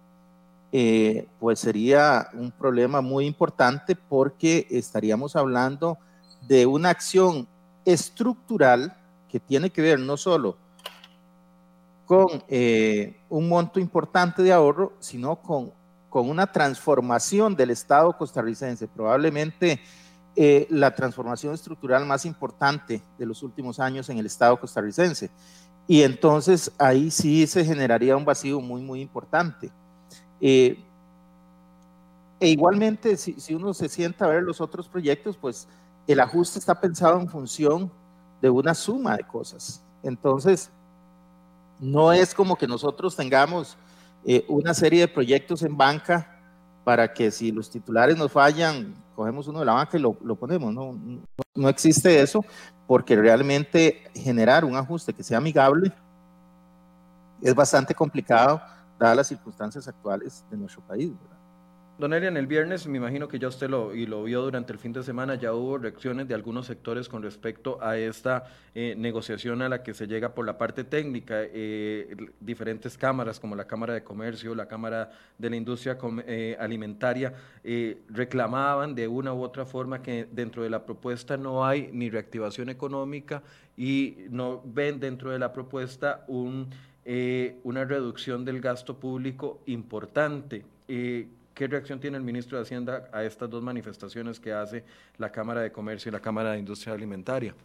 [0.74, 5.98] eh, pues sería un problema muy importante porque estaríamos hablando
[6.46, 7.48] de una acción
[7.86, 8.94] estructural
[9.30, 10.58] que tiene que ver no solo
[12.06, 15.72] con eh, un monto importante de ahorro, sino con
[16.16, 19.82] con una transformación del Estado costarricense, probablemente
[20.38, 25.30] eh, la transformación estructural más importante de los últimos años en el Estado costarricense.
[25.90, 29.70] Y entonces ahí sí se generaría un vacío muy, muy importante.
[30.40, 30.82] Eh,
[32.40, 35.68] e igualmente, si, si, uno se sienta a ver los otros proyectos, pues
[36.08, 37.92] el ajuste está pensado en función
[38.42, 39.84] de una suma de cosas.
[40.02, 40.72] Entonces,
[41.78, 43.78] no es como que nosotros tengamos
[44.26, 46.36] eh, una serie de proyectos en banca
[46.84, 50.36] para que si los titulares nos fallan, cogemos uno de la banca y lo, lo
[50.36, 50.74] ponemos.
[50.74, 50.98] No,
[51.56, 52.44] no, existe eso
[52.88, 55.92] porque realmente generar un ajuste que sea amigable
[57.42, 58.62] es bastante complicado
[59.00, 61.12] dadas las circunstancias actuales de nuestro país.
[61.98, 64.80] Don Elian, el viernes me imagino que ya usted lo, y lo vio durante el
[64.80, 69.62] fin de semana, ya hubo reacciones de algunos sectores con respecto a esta eh, negociación
[69.62, 71.36] a la que se llega por la parte técnica.
[71.38, 77.34] Eh, diferentes cámaras, como la Cámara de Comercio, la Cámara de la Industria eh, Alimentaria,
[78.10, 82.68] reclamaban de una u otra forma que dentro de la propuesta no hay ni reactivación
[82.68, 83.42] económica
[83.78, 86.70] y no ven dentro de la propuesta un,
[87.64, 90.66] una reducción del gasto público importante.
[91.56, 94.84] ¿Qué reacción tiene el ministro de Hacienda a estas dos manifestaciones que hace
[95.18, 97.56] la Cámara de Comercio y la Cámara de Industria Alimentaria?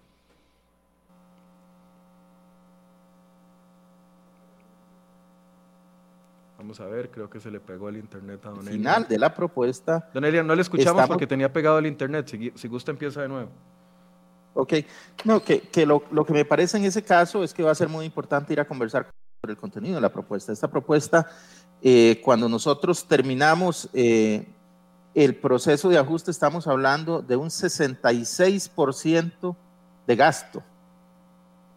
[6.57, 8.73] Vamos a ver, creo que se le pegó el internet a Don Elia.
[8.73, 10.09] Final de la propuesta.
[10.15, 12.29] Don Elia, no le escuchamos porque tenía pegado el internet.
[12.29, 13.51] Si, si, gusta, empieza de nuevo.
[14.55, 14.75] Ok.
[15.25, 17.75] No, que, que lo, lo, que me parece en ese caso es que va a
[17.75, 19.09] ser muy importante ir a conversar
[19.41, 20.53] sobre el contenido de la propuesta.
[20.53, 21.27] Esta propuesta
[21.83, 24.47] eh, cuando nosotros terminamos eh,
[25.15, 29.57] el proceso de ajuste estamos hablando de un 66%
[30.07, 30.63] de gasto.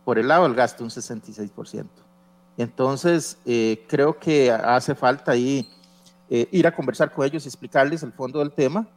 [0.06, 1.86] Por el lado del gasto, un 66%.
[2.58, 5.68] Entonces, eh, creo que hace falta ahí
[6.30, 8.88] eh, ir a conversar con ellos y explicarles el fondo del tema.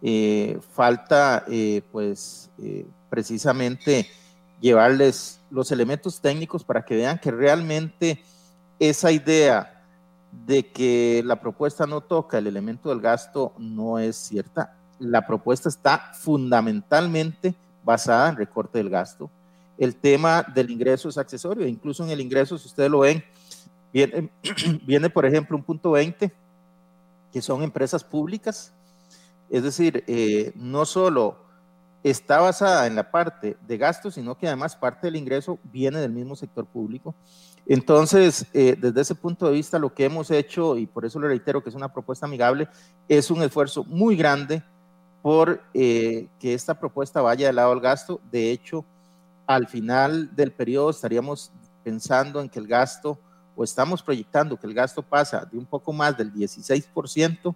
[0.00, 1.44] Eh, falta,
[1.92, 2.50] pues,
[3.08, 4.08] precisamente
[4.60, 8.22] llevarles los elementos técnicos para que vean que realmente
[8.78, 9.81] esa idea
[10.32, 14.74] de que la propuesta no toca el elemento del gasto no es cierta.
[14.98, 19.30] La propuesta está fundamentalmente basada en recorte del gasto.
[19.76, 23.22] El tema del ingreso es accesorio, incluso en el ingreso, si ustedes lo ven,
[23.92, 26.32] viene, por ejemplo un punto 20,
[27.32, 28.72] que son empresas públicas.
[29.50, 31.36] Es decir, eh, no solo
[32.02, 36.12] está basada en la parte de gasto, sino que además parte del ingreso viene del
[36.12, 37.14] mismo sector público.
[37.66, 41.28] Entonces, eh, desde ese punto de vista, lo que hemos hecho, y por eso le
[41.28, 42.68] reitero que es una propuesta amigable,
[43.08, 44.62] es un esfuerzo muy grande
[45.22, 48.20] por eh, que esta propuesta vaya del lado del gasto.
[48.32, 48.84] De hecho,
[49.46, 51.52] al final del periodo estaríamos
[51.84, 53.18] pensando en que el gasto,
[53.54, 57.54] o estamos proyectando que el gasto pasa de un poco más del 16%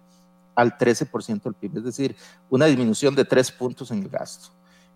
[0.57, 2.15] al 13% del PIB, es decir,
[2.49, 4.49] una disminución de tres puntos en el gasto.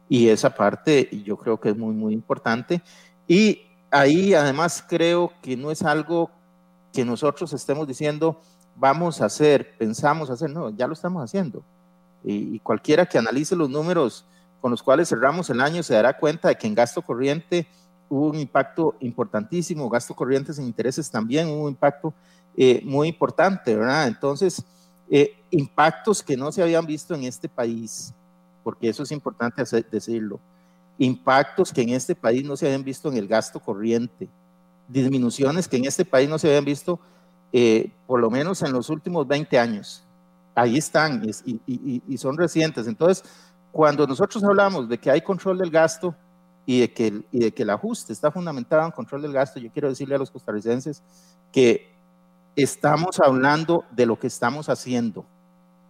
[0.10, 2.82] Y esa parte yo creo que es muy, muy importante.
[3.28, 6.32] Y ahí además creo que no es algo
[6.92, 8.42] que nosotros estemos diciendo,
[8.76, 11.64] vamos a hacer, pensamos hacer, no, ya lo estamos haciendo.
[12.24, 14.26] Y, cualquiera que analice los números
[14.62, 17.68] con los cuales cerramos el año se dará cuenta de que en gasto corriente
[18.10, 22.14] hubo un impacto importantísimo, gasto corriente sin intereses también hubo un impacto
[22.58, 24.08] eh, muy importante, ¿verdad?
[24.08, 24.64] Entonces,
[25.10, 28.14] eh, impactos que no se habían visto en este país,
[28.64, 30.40] porque eso es importante decirlo
[30.98, 34.30] impactos que en este país no se habían visto en el gasto corriente,
[34.88, 37.00] disminuciones que en este país no se habían visto
[37.52, 40.04] eh, por lo menos en los últimos 20 años.
[40.54, 42.86] Ahí están y, son recientes.
[42.86, 43.24] Entonces,
[43.72, 46.14] cuando nosotros hablamos de que hay control del gasto
[46.68, 49.60] y de, que el, y de que el ajuste está fundamentado en control del gasto,
[49.60, 51.02] yo quiero decirle a los costarricenses
[51.52, 51.96] que
[52.56, 55.26] estamos hablando de lo que estamos haciendo.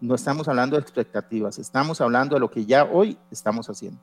[0.01, 3.99] No estamos hablando de expectativas, estamos hablando de lo que ya hoy estamos haciendo.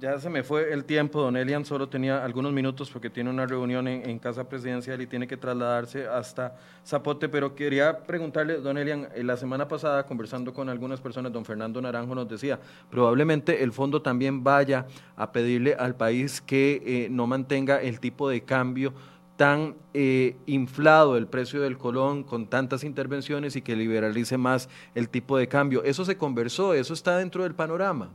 [0.00, 3.46] Ya se me fue el tiempo, don Elian solo tenía algunos minutos porque tiene una
[3.46, 9.08] reunión en, Casa Presidencial y tiene que trasladarse hasta Zapote, pero quería preguntarle, don Elian,
[9.14, 12.58] eh, la semana pasada conversando con algunas personas, don Fernando Naranjo nos decía,
[12.90, 18.28] probablemente el fondo también vaya a pedirle al país que eh, no mantenga el tipo
[18.28, 18.92] de cambio
[19.36, 25.08] tan eh, inflado el precio del colón con tantas intervenciones y que liberalice más el
[25.08, 25.82] tipo de cambio.
[25.84, 28.10] Eso se conversó, eso está dentro del panorama.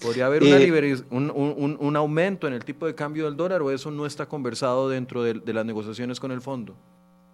[0.00, 4.04] ¿Podría haber eh, un, aumento en el tipo de cambio del dólar o eso no
[4.04, 6.74] está conversado dentro de, las negociaciones con el fondo?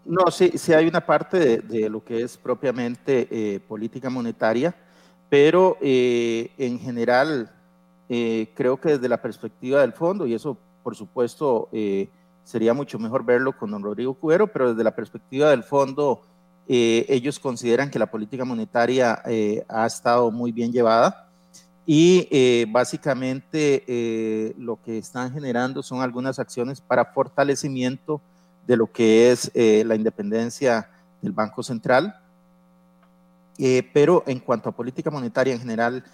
[0.04, 4.74] No, sí, sí hay una parte de, lo que es propiamente eh, política monetaria,
[5.28, 7.52] pero eh, en general
[8.54, 11.70] creo que desde la perspectiva del fondo, y eso por supuesto
[12.44, 16.22] sería mucho mejor verlo con don Rodrigo Cubero, pero desde la perspectiva del fondo,
[16.66, 19.22] ellos consideran que la política monetaria
[19.68, 21.28] ha estado muy bien llevada
[21.84, 28.20] y eh, básicamente eh, lo que están generando son algunas acciones para fortalecimiento
[28.66, 30.88] de lo que es eh, la independencia
[31.20, 32.18] del Banco Central.
[33.92, 36.04] pero en cuanto a política monetaria en general,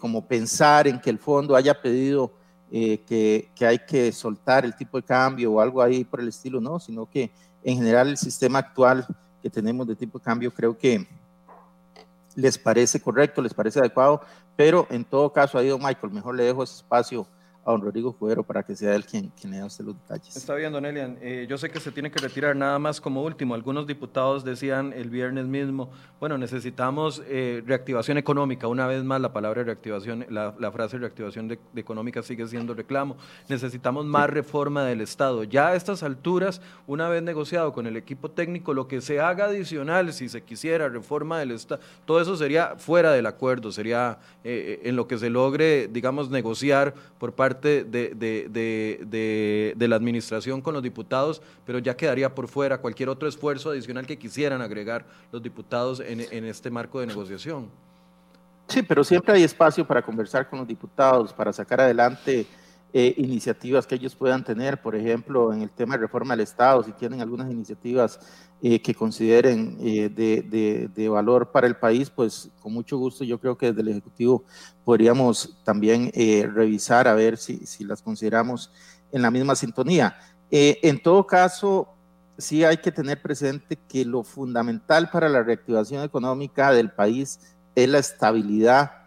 [0.00, 2.32] como pensar en que el fondo haya pedido
[2.70, 6.60] que, que, hay que soltar el tipo de cambio o algo ahí por el estilo,
[6.60, 7.30] no, sino que
[7.64, 9.06] en general el sistema actual
[9.42, 11.06] que tenemos de tipo de cambio creo que
[12.36, 14.22] les parece correcto, les parece adecuado,
[14.56, 17.26] pero en todo caso, ahí don Michael, mejor le dejo ese espacio
[17.70, 20.36] a don Rodrigo Cubero para que sea él quien, quien le dé usted los detalles.
[20.36, 21.18] Está bien, don Elian.
[21.20, 23.54] Eh, yo sé que se tiene que retirar nada más como último.
[23.54, 28.66] Algunos diputados decían el viernes mismo, bueno, necesitamos eh, reactivación económica.
[28.66, 33.16] Una vez más, la palabra reactivación, la, frase reactivación de, económica sigue siendo reclamo.
[33.48, 35.44] Necesitamos más reforma del Estado.
[35.44, 39.46] Ya a estas alturas, una vez negociado con el equipo técnico, lo que se haga
[39.46, 44.80] adicional, si se quisiera, reforma del Estado, todo eso sería fuera del acuerdo, sería eh,
[44.84, 50.74] en lo que se logre, digamos, negociar por parte parte de, de, la administración con
[50.74, 55.42] los diputados, pero ya quedaría por fuera cualquier otro esfuerzo adicional que quisieran agregar los
[55.42, 57.68] diputados en, en este marco de negociación.
[58.68, 62.46] Sí, pero siempre hay espacio para conversar con los diputados, para sacar adelante
[62.92, 66.82] eh, iniciativas que ellos puedan tener, por ejemplo, en el tema de reforma del Estado,
[66.82, 68.18] si tienen algunas iniciativas
[68.62, 73.38] eh, que consideren eh, de, de, valor para el país, pues con mucho gusto yo
[73.38, 74.44] creo que desde el Ejecutivo
[74.84, 76.10] podríamos también
[76.52, 78.72] revisar a ver si, si, las consideramos
[79.12, 80.16] en la misma sintonía.
[80.50, 81.88] en todo caso,
[82.38, 87.38] sí hay que tener presente que lo fundamental para la reactivación económica del país
[87.74, 88.99] es la estabilidad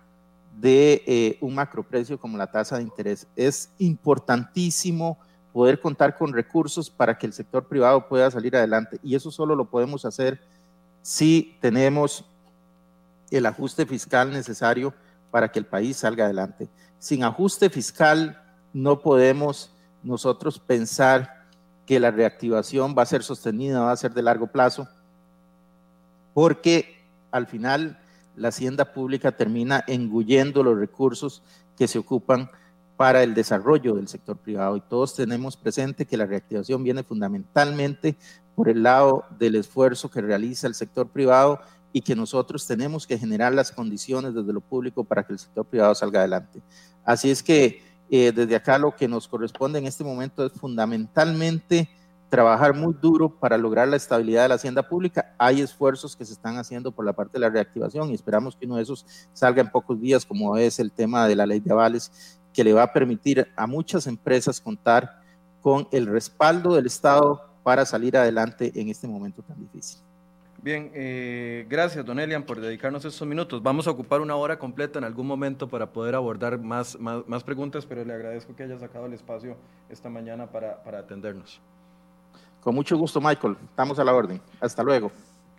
[0.59, 3.27] de eh, un macroprecio como la tasa de interés.
[3.35, 5.17] Es importantísimo
[5.51, 9.55] poder contar con recursos para que el sector privado pueda salir adelante y eso solo
[9.55, 10.41] lo podemos hacer
[11.01, 12.25] si tenemos
[13.29, 14.93] el ajuste fiscal necesario
[15.31, 16.69] para que el país salga adelante.
[16.99, 18.41] Sin ajuste fiscal
[18.73, 21.43] no podemos nosotros pensar
[21.85, 24.87] que la reactivación va a ser sostenida, va a ser de largo plazo,
[26.33, 27.99] porque al final
[28.35, 31.43] la hacienda pública termina engullendo los recursos
[31.77, 32.49] que se ocupan
[32.97, 34.77] para el desarrollo del sector privado.
[34.77, 38.15] Y todos tenemos presente que la reactivación viene fundamentalmente
[38.55, 41.59] por el lado del esfuerzo que realiza el sector privado
[41.91, 45.65] y que nosotros tenemos que generar las condiciones desde lo público para que el sector
[45.65, 46.61] privado salga adelante.
[47.03, 51.89] Así es que eh, desde acá lo que nos corresponde en este momento es fundamentalmente
[52.33, 55.35] trabajar muy duro para lograr la estabilidad de la hacienda pública.
[55.37, 58.65] Hay esfuerzos que se están haciendo por la parte de la reactivación y esperamos que
[58.65, 61.71] uno de esos salga en pocos días, como es el tema de la ley de
[61.71, 65.21] avales, que le va a permitir a muchas empresas contar
[65.61, 69.99] con el respaldo del Estado para salir adelante en este momento tan difícil.
[70.59, 73.61] Bien, eh, gracias, don Elian, por dedicarnos estos minutos.
[73.61, 77.85] Vamos a ocupar una hora completa en algún momento para poder abordar más, más, preguntas,
[77.85, 79.55] pero le agradezco que haya sacado el espacio
[79.87, 81.61] esta mañana para, para atendernos.
[82.63, 83.57] Con mucho gusto, Michael.
[83.69, 84.41] Estamos a la orden.
[84.61, 85.11] Hasta luego.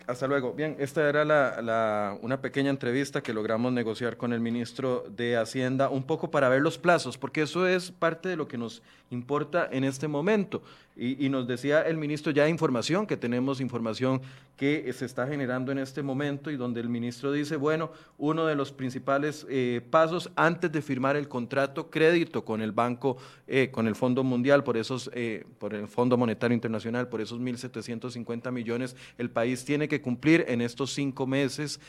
[0.07, 0.53] Hasta luego.
[0.53, 5.89] Bien, esta era la, una pequeña entrevista que logramos negociar con el ministro de Hacienda,
[5.89, 9.67] un poco para ver los plazos, porque eso es parte de lo que nos importa
[9.71, 10.61] en este momento.
[10.97, 14.21] Y, nos decía el ministro ya información, que tenemos información
[14.55, 18.55] que se está generando en este momento y donde el ministro dice, bueno, uno de
[18.55, 23.87] los principales eh, pasos antes de firmar el contrato crédito con el banco, eh, con
[23.87, 28.95] el Fondo Mundial, por esos, eh, por el Fondo Monetario Internacional, por esos 1.750 millones,
[29.17, 31.79] el país tiene que cumplir en estos cinco meses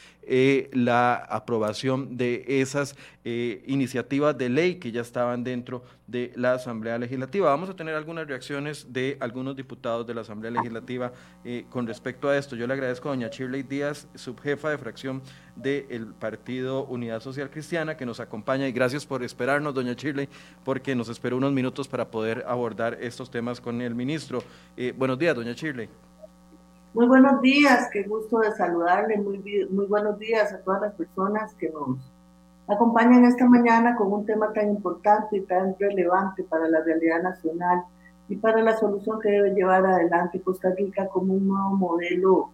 [0.73, 7.51] la aprobación de esas iniciativas de ley que ya estaban dentro de la Asamblea Legislativa.
[7.51, 11.13] Vamos a tener algunas reacciones de algunos diputados de la Asamblea Legislativa
[11.45, 12.57] eh, con respecto a esto.
[12.57, 15.23] Yo le agradezco a doña Shirley Díaz, subjefa de fracción
[15.57, 20.29] del Partido Unidad Social Cristiana, que nos acompaña y gracias por esperarnos, doña Shirley,
[20.65, 24.43] porque nos esperó unos minutos para poder abordar estos temas con el ministro.
[24.77, 25.89] Eh, buenos días, doña Shirley.
[26.97, 31.53] Muy buenos días, qué gusto de saludarle, muy, muy buenos días a todas las personas
[31.57, 31.99] que nos
[32.67, 37.83] acompañan esta mañana con un tema tan importante y tan relevante para la realidad nacional
[38.31, 42.51] y para la solución que debe llevar adelante Costa Rica como un nuevo modelo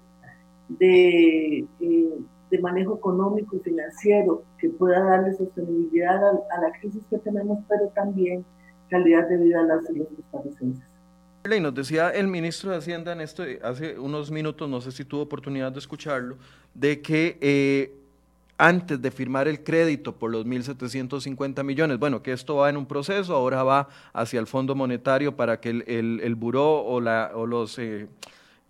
[0.69, 7.61] de, eh, manejo económico y financiero que pueda darle sostenibilidad a, la crisis que tenemos,
[7.69, 8.45] pero también
[8.89, 10.92] calidad de vida a las costarricenses.
[11.45, 15.05] Y nos decía el ministro de Hacienda en esto hace unos minutos, no sé si
[15.05, 16.37] tuvo oportunidad de escucharlo,
[16.73, 17.93] de que eh,
[18.59, 21.99] antes de firmar el crédito por los 1.750 millones.
[21.99, 25.71] Bueno, que esto va en un proceso, ahora va hacia el Fondo Monetario para que
[25.71, 27.77] el, el, el buró o, la, o los...
[27.79, 28.07] Eh,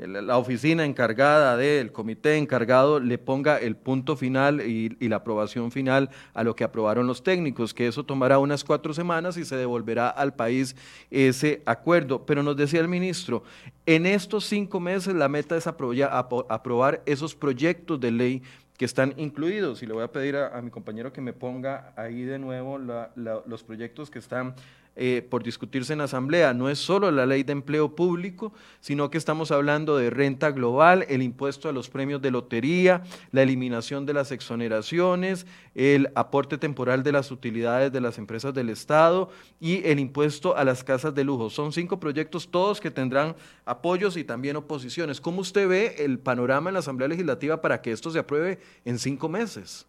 [0.07, 6.11] la oficina encargada del comité encargado le ponga el punto final y, la aprobación final
[6.35, 10.09] a lo que aprobaron los técnicos, que eso tomará unas cuatro semanas y se devolverá
[10.09, 10.75] al país
[11.11, 12.25] ese acuerdo.
[12.25, 13.43] Pero nos decía el ministro,
[13.87, 18.43] en estos cinco meses la meta es aprobar esos proyectos de ley
[18.77, 19.83] que están incluidos.
[19.83, 23.63] Y le voy a pedir a, mi compañero que me ponga ahí de nuevo los
[23.63, 24.55] proyectos que están
[24.95, 26.53] eh, por discutirse en asamblea.
[26.53, 31.07] No es solo la ley de empleo público, sino que estamos hablando de renta global,
[31.09, 37.03] el impuesto a los premios de lotería, la eliminación de las exoneraciones, el aporte temporal
[37.03, 39.31] de las utilidades de las empresas del Estado
[39.61, 41.49] y el impuesto a las casas de lujo.
[41.49, 43.35] Son cinco proyectos todos que tendrán
[43.65, 45.21] apoyos y también oposiciones.
[45.21, 48.99] ¿Cómo usted ve el panorama en la Asamblea Legislativa para que esto se apruebe en
[48.99, 49.87] cinco meses?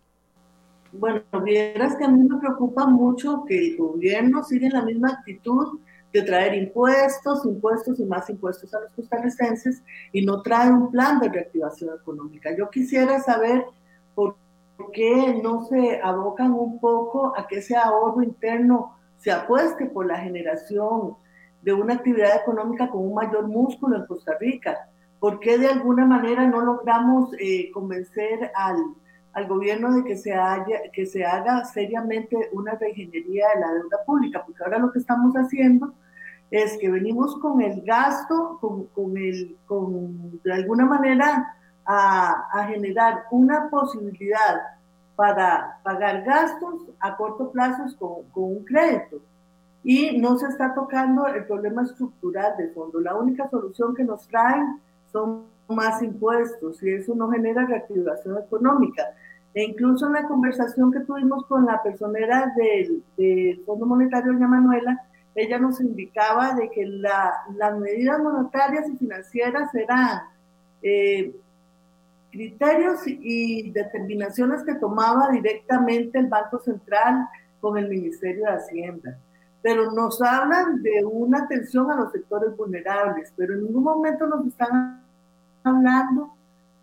[0.95, 5.09] Bueno, vieras que a mí me preocupa mucho que el gobierno siga en la misma
[5.09, 5.79] actitud
[6.13, 9.81] de traer impuestos, impuestos y más impuestos a los costarricenses
[10.11, 12.55] y no trae un plan de reactivación económica.
[12.55, 13.65] Yo quisiera saber
[14.13, 14.35] por
[14.93, 20.19] qué no se abocan un poco a que ese ahorro interno se apueste por la
[20.19, 21.15] generación
[21.63, 24.89] de una actividad económica con un mayor músculo en Costa Rica.
[25.19, 28.77] ¿Por qué de alguna manera no logramos eh, convencer al
[29.33, 33.97] al gobierno de que se, haya, que se haga seriamente una reingeniería de la deuda
[34.05, 35.93] pública, porque ahora lo que estamos haciendo
[36.51, 42.67] es que venimos con el gasto, con, con el, con, de alguna manera a, a,
[42.67, 44.61] generar una posibilidad
[45.15, 49.19] para pagar gastos a corto plazo con, con un crédito.
[49.83, 53.01] y no se está tocando el problema estructural de fondo.
[53.01, 54.79] La única solución que nos traen
[55.11, 59.03] son más impuestos y eso no genera reactivación económica.
[59.53, 64.47] E incluso en la conversación que tuvimos con la personera del, del Fondo Monetario, doña
[64.47, 64.99] Manuela,
[65.35, 70.21] ella nos indicaba de que la, las medidas monetarias y financieras eran
[70.81, 71.35] eh,
[72.31, 77.27] criterios y determinaciones que tomaba directamente el Banco Central
[77.61, 79.17] con el Ministerio de Hacienda.
[79.61, 84.45] Pero nos hablan de una atención a los sectores vulnerables, pero en ningún momento nos
[84.47, 85.03] están
[85.63, 86.33] hablando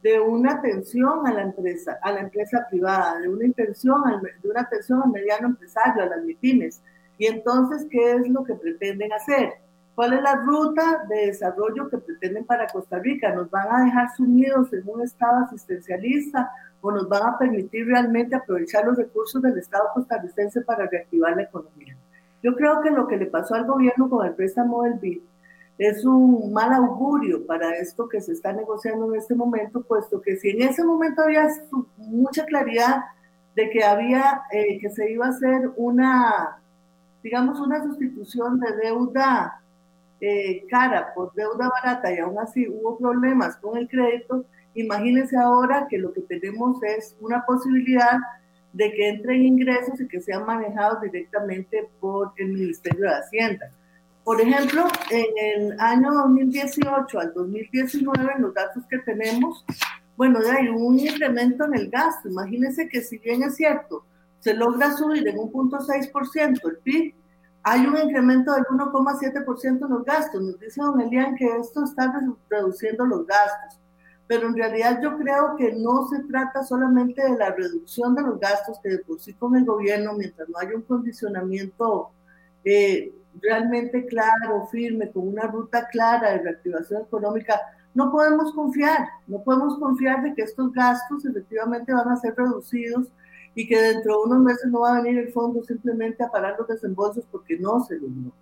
[0.02, 4.02] de una atención a la empresa, a la empresa privada, de una intención,
[4.42, 6.82] de una atención al mediano empresario, a las MIPIMES.
[7.18, 9.52] Y entonces, ¿qué es lo que pretenden hacer?
[9.94, 13.34] ¿Cuál es la ruta de desarrollo que pretenden para Costa Rica?
[13.34, 18.34] ¿Nos van a dejar sumidos en un estado asistencialista o nos van a permitir realmente
[18.34, 21.94] aprovechar los recursos del Estado costarricense para reactivar la economía?
[22.42, 25.20] Yo creo que lo que le pasó al gobierno con el préstamo del BID
[25.80, 30.36] es un mal augurio para esto que se está negociando en este momento, puesto que
[30.36, 31.48] si en ese momento había
[31.96, 33.02] mucha claridad
[33.56, 36.60] de que había, eh, que se iba a hacer una,
[37.22, 39.62] digamos, una sustitución de deuda
[40.20, 45.86] eh, cara por deuda barata y aún así hubo problemas con el crédito, imagínense ahora
[45.88, 48.18] que lo que tenemos es una posibilidad
[48.74, 53.72] de que entren ingresos y que sean manejados directamente por el Ministerio de Hacienda.
[54.30, 59.64] Por ejemplo, en el año 2018 al 2019, los datos que tenemos,
[60.16, 62.28] bueno, hay un incremento en el gasto.
[62.28, 64.04] Imagínense que si bien es cierto,
[64.38, 67.12] se logra subir en un punto 6% el PIB,
[67.64, 70.40] hay un incremento del 1,7% en los gastos.
[70.40, 72.14] Nos dice don Elian que esto está
[72.48, 73.80] reduciendo los gastos,
[74.28, 78.38] pero en realidad yo creo que no se trata solamente de la reducción de los
[78.38, 82.12] gastos, que de por con el gobierno, mientras no haya un condicionamiento
[82.64, 87.60] eh, realmente claro, firme, con una ruta clara de reactivación económica,
[87.94, 93.08] no podemos confiar, no podemos confiar de que estos gastos efectivamente van a ser reducidos
[93.54, 96.56] y que dentro de unos meses no va a venir el fondo simplemente a parar
[96.58, 98.32] los desembolsos porque no se logró.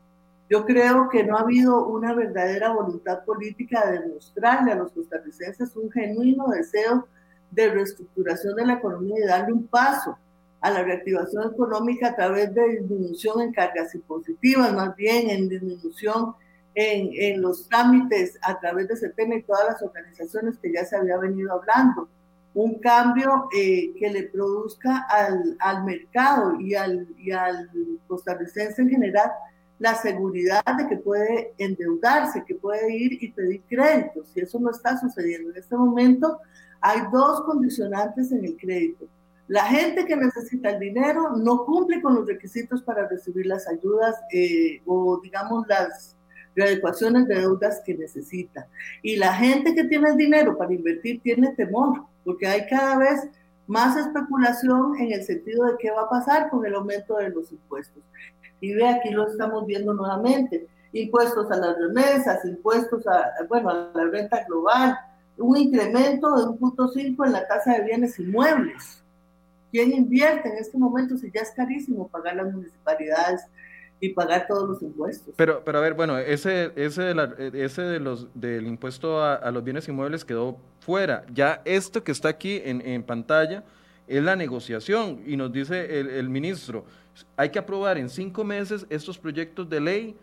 [0.50, 5.76] Yo creo que no ha habido una verdadera voluntad política de demostrarle a los costarricenses
[5.76, 7.06] un genuino deseo
[7.50, 10.16] de reestructuración de la economía y darle un paso
[10.60, 16.34] a la reactivación económica a través de disminución en cargas impositivas, más bien en disminución
[16.74, 20.96] en, en los trámites a través de CETENA y todas las organizaciones que ya se
[20.96, 22.08] había venido hablando
[22.54, 27.70] un cambio eh, que le produzca al, al mercado y al, y al,
[28.08, 29.30] costarricense en general
[29.78, 34.32] la seguridad de que puede endeudarse, que puede ir y pedir créditos.
[34.34, 35.50] Y eso no está sucediendo.
[35.50, 36.40] En este momento
[36.80, 39.06] hay dos condicionantes en el crédito.
[39.48, 44.14] La gente que necesita el dinero no cumple con los requisitos para recibir las ayudas
[44.32, 46.16] eh, o, digamos, las
[46.54, 48.68] readecuaciones de deudas que necesita.
[49.02, 53.28] Y la gente que tiene el dinero para invertir tiene temor porque hay cada vez
[53.66, 57.50] más especulación en el sentido de qué va a pasar con el aumento de los
[57.50, 58.02] impuestos.
[58.60, 63.90] Y ve, aquí lo estamos viendo nuevamente, impuestos a las remesas, impuestos a, bueno, a
[63.94, 64.98] la renta global,
[65.36, 69.02] un incremento de un punto cinco en la tasa de bienes inmuebles.
[69.70, 73.42] ¿Quién invierte en este momento si ya es carísimo pagar las municipalidades
[74.00, 75.34] y pagar todos los impuestos.
[75.36, 79.50] Pero, pero a ver, bueno, ese, ese, de, la, ese de los, del impuesto a,
[79.50, 81.24] los bienes inmuebles quedó fuera.
[81.32, 83.64] Ya esto que está aquí en, en pantalla
[84.06, 86.84] es la negociación y nos dice el, el, ministro,
[87.36, 90.16] hay que aprobar en cinco meses estos proyectos de ley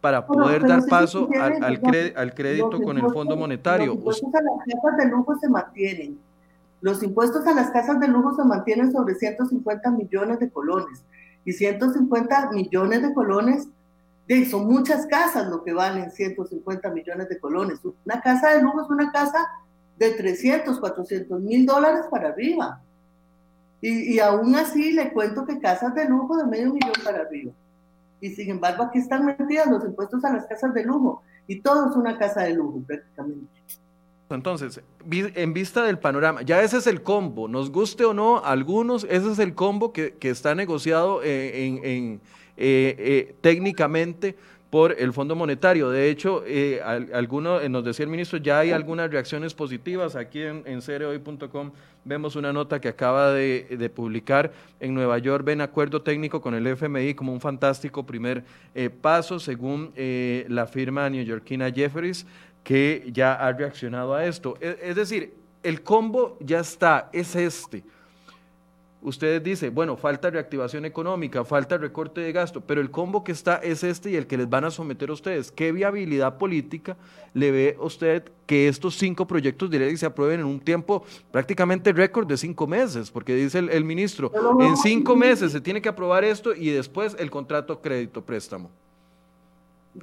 [0.00, 3.86] para poder dar paso al, al, al, crédito con el Fondo Monetario.
[3.86, 6.18] Los impuestos a las casas de lujo se mantienen.
[6.80, 11.02] Los impuestos a las casas de lujo se mantienen sobre 150 millones de colones
[11.44, 13.68] y 150 millones de colones,
[14.50, 17.80] son muchas casas lo que valen 150 millones de colones.
[18.04, 19.48] Una casa de lujo es una casa
[19.96, 22.82] de 300, 400 mil dólares para arriba.
[23.80, 27.52] Y, y, aún así le cuento que casas de lujo de medio millón para arriba.
[28.20, 31.22] Y sin embargo aquí están metidos los impuestos a las casas de lujo.
[31.46, 33.48] Y todo es una casa de lujo prácticamente.
[34.30, 39.04] Entonces, en vista del panorama, ya ese es el combo, nos guste o no, algunos,
[39.04, 42.18] ese es el combo que, está negociado eh, eh,
[42.58, 44.36] eh, técnicamente
[44.68, 45.88] por el Fondo Monetario.
[45.88, 46.44] De hecho,
[47.14, 50.14] alguno, nos decía el ministro, ya hay algunas reacciones positivas.
[50.14, 51.72] Aquí en, en cereoy.com
[52.04, 56.54] vemos una nota que acaba de, de, publicar en Nueva York, ven acuerdo técnico con
[56.54, 58.44] el FMI como un fantástico primer
[59.00, 62.26] paso, según la firma neoyorquina Jefferies
[62.68, 64.54] que ya ha reaccionado a esto.
[64.60, 67.82] E, es decir, el combo ya está, es este.
[69.00, 73.54] Ustedes dicen, bueno, falta reactivación económica, falta recorte de gasto, pero el combo que está
[73.54, 75.50] es este y el que les van a someter a ustedes.
[75.50, 76.98] ¿Qué viabilidad política
[77.32, 81.90] le ve usted que estos cinco proyectos de ley se aprueben en un tiempo prácticamente
[81.94, 83.10] récord de cinco meses?
[83.10, 87.30] Porque dice el, ministro, en cinco meses se tiene que aprobar esto y después el
[87.30, 88.70] contrato crédito préstamo.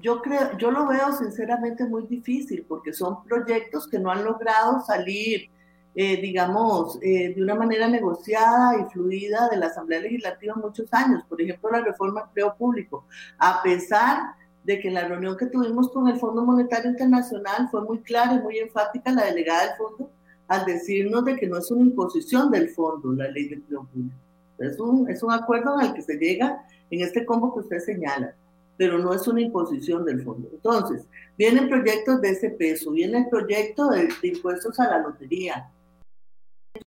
[0.02, 4.82] Yo creo, yo lo veo sinceramente muy difícil porque son proyectos que no han logrado
[4.82, 5.50] salir
[5.98, 11.24] eh, digamos, eh, de una manera negociada y fluida de la Asamblea Legislativa muchos años.
[11.24, 13.06] Por ejemplo, la reforma del empleo público.
[13.38, 14.36] A pesar
[14.66, 18.34] de que en la reunión que tuvimos con el Fondo Monetario Internacional fue muy clara
[18.34, 20.12] y muy enfática la delegada del fondo
[20.50, 24.16] al decirnos de que no es una imposición del fondo la ley de empleo público.
[24.58, 28.36] Es un, es un acuerdo al que se llega en este combo que usted señala,
[28.78, 30.50] pero no es una imposición del fondo.
[30.52, 31.06] Entonces,
[31.38, 35.72] vienen proyectos de ese peso, viene el proyecto de impuestos a la lotería,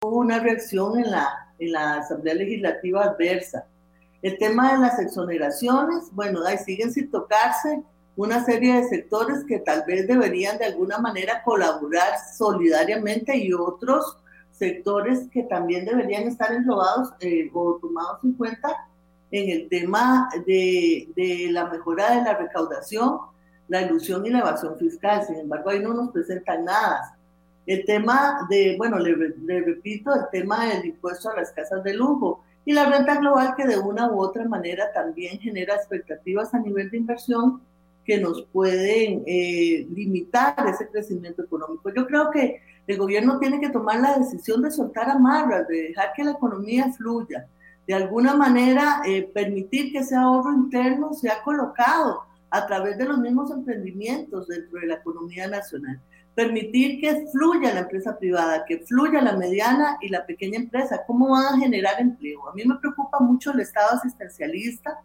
[0.03, 3.67] hubo una reacción en la, en la Asamblea Legislativa adversa.
[4.21, 7.83] El tema de las exoneraciones, bueno, ahí siguen sin tocarse
[8.15, 14.19] una serie de sectores que tal vez deberían de alguna manera colaborar solidariamente y otros
[14.51, 18.87] sectores que también deberían estar englobados eh, o tomados en cuenta
[19.33, 23.19] en el tema de, de, la mejora de la recaudación,
[23.67, 25.25] la ilusión y la evasión fiscal.
[25.27, 27.17] Sin embargo, ahí no nos presentan nada.
[27.67, 29.15] El tema de, bueno, le,
[29.61, 33.67] repito, el tema del impuesto a las casas de lujo y la renta global que
[33.67, 37.63] de una u otra manera también genera expectativas a nivel de inversión
[38.05, 41.91] que nos pueden eh, limitar ese crecimiento económico.
[41.95, 46.13] Yo creo que el gobierno tiene que tomar la decisión de soltar amarras, de dejar
[46.15, 47.47] que la economía fluya,
[47.87, 53.19] de alguna manera eh, permitir que ese ahorro interno sea colocado a través de los
[53.19, 56.01] mismos emprendimientos dentro de la economía nacional
[56.35, 61.03] permitir que fluya la empresa privada, que fluya la mediana y la pequeña empresa.
[61.07, 62.49] ¿Cómo van a generar empleo?
[62.49, 64.99] A mí me preocupa mucho el Estado asistencialista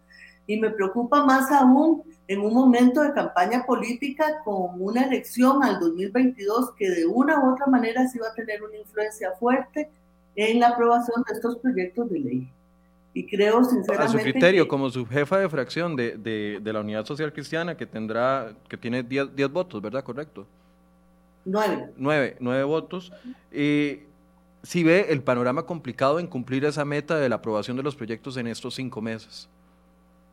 [0.45, 5.79] y me preocupa más aún en un momento de campaña política con una elección al
[5.79, 9.89] 2022 que de una u otra manera sí va a tener una influencia fuerte
[10.35, 12.53] en la aprobación de estos proyectos de ley.
[13.17, 14.15] Y creo sinceramente...
[14.15, 17.75] A su criterio, como su jefa de fracción de, de, de, la Unidad Social Cristiana,
[17.75, 20.03] que tendrá, que tiene 10 votos, ¿verdad?
[20.03, 20.45] Correcto.
[21.43, 21.89] Nueve.
[21.97, 23.11] Nueve, nueve votos.
[23.51, 24.01] y
[24.61, 28.37] si ve el panorama complicado en cumplir esa meta de la aprobación de los proyectos
[28.37, 29.49] en estos cinco meses.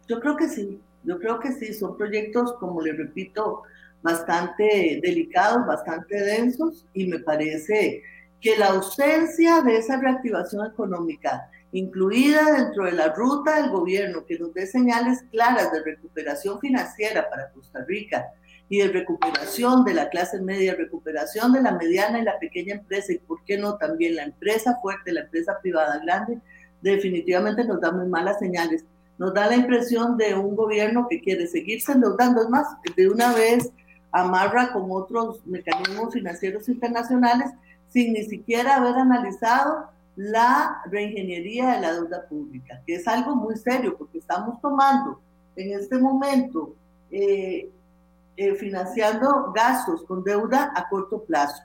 [0.06, 3.62] Yo creo que sí, yo creo que sí, son proyectos, como le repito,
[4.02, 8.02] bastante delicados, bastante densos y me parece
[8.42, 14.38] que la ausencia de esa reactivación económica, incluida dentro de la ruta del gobierno, que
[14.38, 18.26] nos dé señales claras de recuperación financiera para Costa Rica,
[18.68, 23.12] y de recuperación de la clase media, recuperación de la mediana y la pequeña empresa
[23.12, 26.40] y, ¿por qué no?, también la empresa fuerte, la empresa privada grande,
[26.80, 28.84] definitivamente nos da muy malas señales.
[29.18, 32.42] Nos da la impresión de un gobierno que quiere seguirse endeudando.
[32.42, 32.66] Es más,
[32.96, 33.70] de una vez
[34.10, 37.50] amarra con otros mecanismos financieros internacionales
[37.90, 43.56] sin ni siquiera haber analizado la reingeniería de la deuda pública, que es algo muy
[43.56, 45.20] serio porque estamos tomando
[45.56, 46.74] en este momento
[47.10, 47.70] eh,
[48.36, 51.62] eh, financiando gastos con deuda a corto plazo.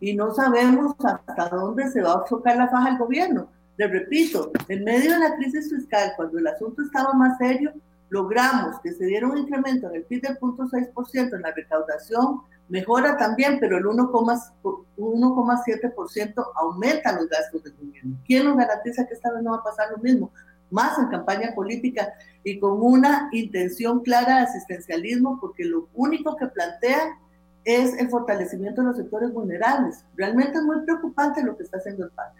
[0.00, 3.48] Y no sabemos hasta dónde se va a tocar la faja el gobierno.
[3.76, 7.72] Le repito, en medio de la crisis fiscal, cuando el asunto estaba más serio,
[8.08, 12.40] logramos que se diera un incremento en el PIB del 0.6% en la recaudación,
[12.70, 18.16] mejora también, pero el 1,7% aumenta los gastos del gobierno.
[18.26, 20.30] ¿Quién nos garantiza que esta vez no va a pasar lo mismo?
[20.70, 22.14] más en campaña política
[22.44, 27.18] y con una intención clara de asistencialismo, porque lo único que plantean
[27.64, 30.04] es el fortalecimiento de los sectores vulnerables.
[30.16, 32.32] Realmente es muy preocupante lo que está haciendo el PAC.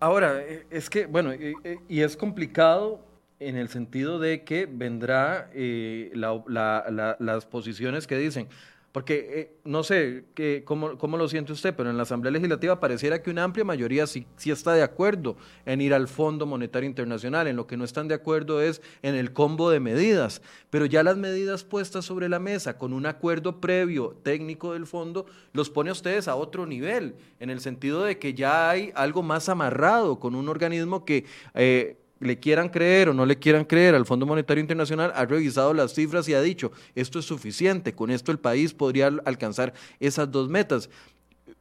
[0.00, 3.00] Ahora, eh, es que, bueno, y es complicado
[3.38, 8.48] en el sentido de que vendrá eh, las posiciones que dicen,
[8.96, 12.80] porque eh, no sé que, cómo, cómo, lo siente usted, pero en la Asamblea Legislativa
[12.80, 15.36] pareciera que una amplia mayoría sí, sí, está de acuerdo
[15.66, 17.46] en ir al Fondo Monetario Internacional.
[17.46, 20.40] En lo que no están de acuerdo es en el combo de medidas.
[20.70, 25.26] Pero ya las medidas puestas sobre la mesa con un acuerdo previo técnico del fondo
[25.52, 29.22] los pone a ustedes a otro nivel, en el sentido de que ya hay algo
[29.22, 31.26] más amarrado con un organismo que...
[31.52, 35.74] Eh, le quieran creer o no le quieran creer al Fondo Monetario Internacional, ha revisado
[35.74, 40.30] las cifras y ha dicho, esto es suficiente, con esto el país podría alcanzar esas
[40.30, 40.88] dos metas.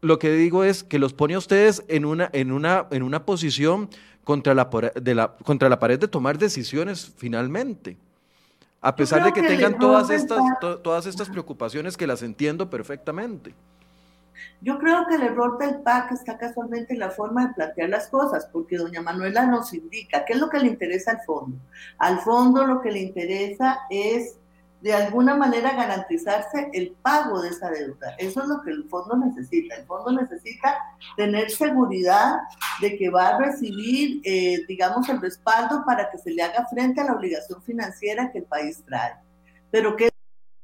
[0.01, 3.25] Lo que digo es que los pone a ustedes en una, en una, en una
[3.25, 3.89] posición
[4.23, 7.97] contra la, de la, contra la pared de tomar decisiones finalmente.
[8.81, 10.39] A pesar de que, tengan todas estas,
[10.83, 13.55] todas estas preocupaciones que las entiendo perfectamente.
[14.61, 18.07] Yo creo que el error del PAC está casualmente en la forma de plantear las
[18.07, 21.57] cosas, porque doña Manuela nos indica qué es lo que le interesa al fondo.
[21.97, 24.37] Al fondo lo que le interesa es
[24.85, 28.13] de alguna manera garantizarse el pago de esa deuda.
[28.19, 29.75] Eso es lo que el fondo necesita.
[29.75, 30.77] El fondo necesita
[31.17, 32.35] tener seguridad
[32.81, 37.01] de que va a recibir, eh, digamos, el respaldo para que se le haga frente
[37.01, 39.15] a la obligación financiera que el país trae.
[39.71, 40.09] Pero que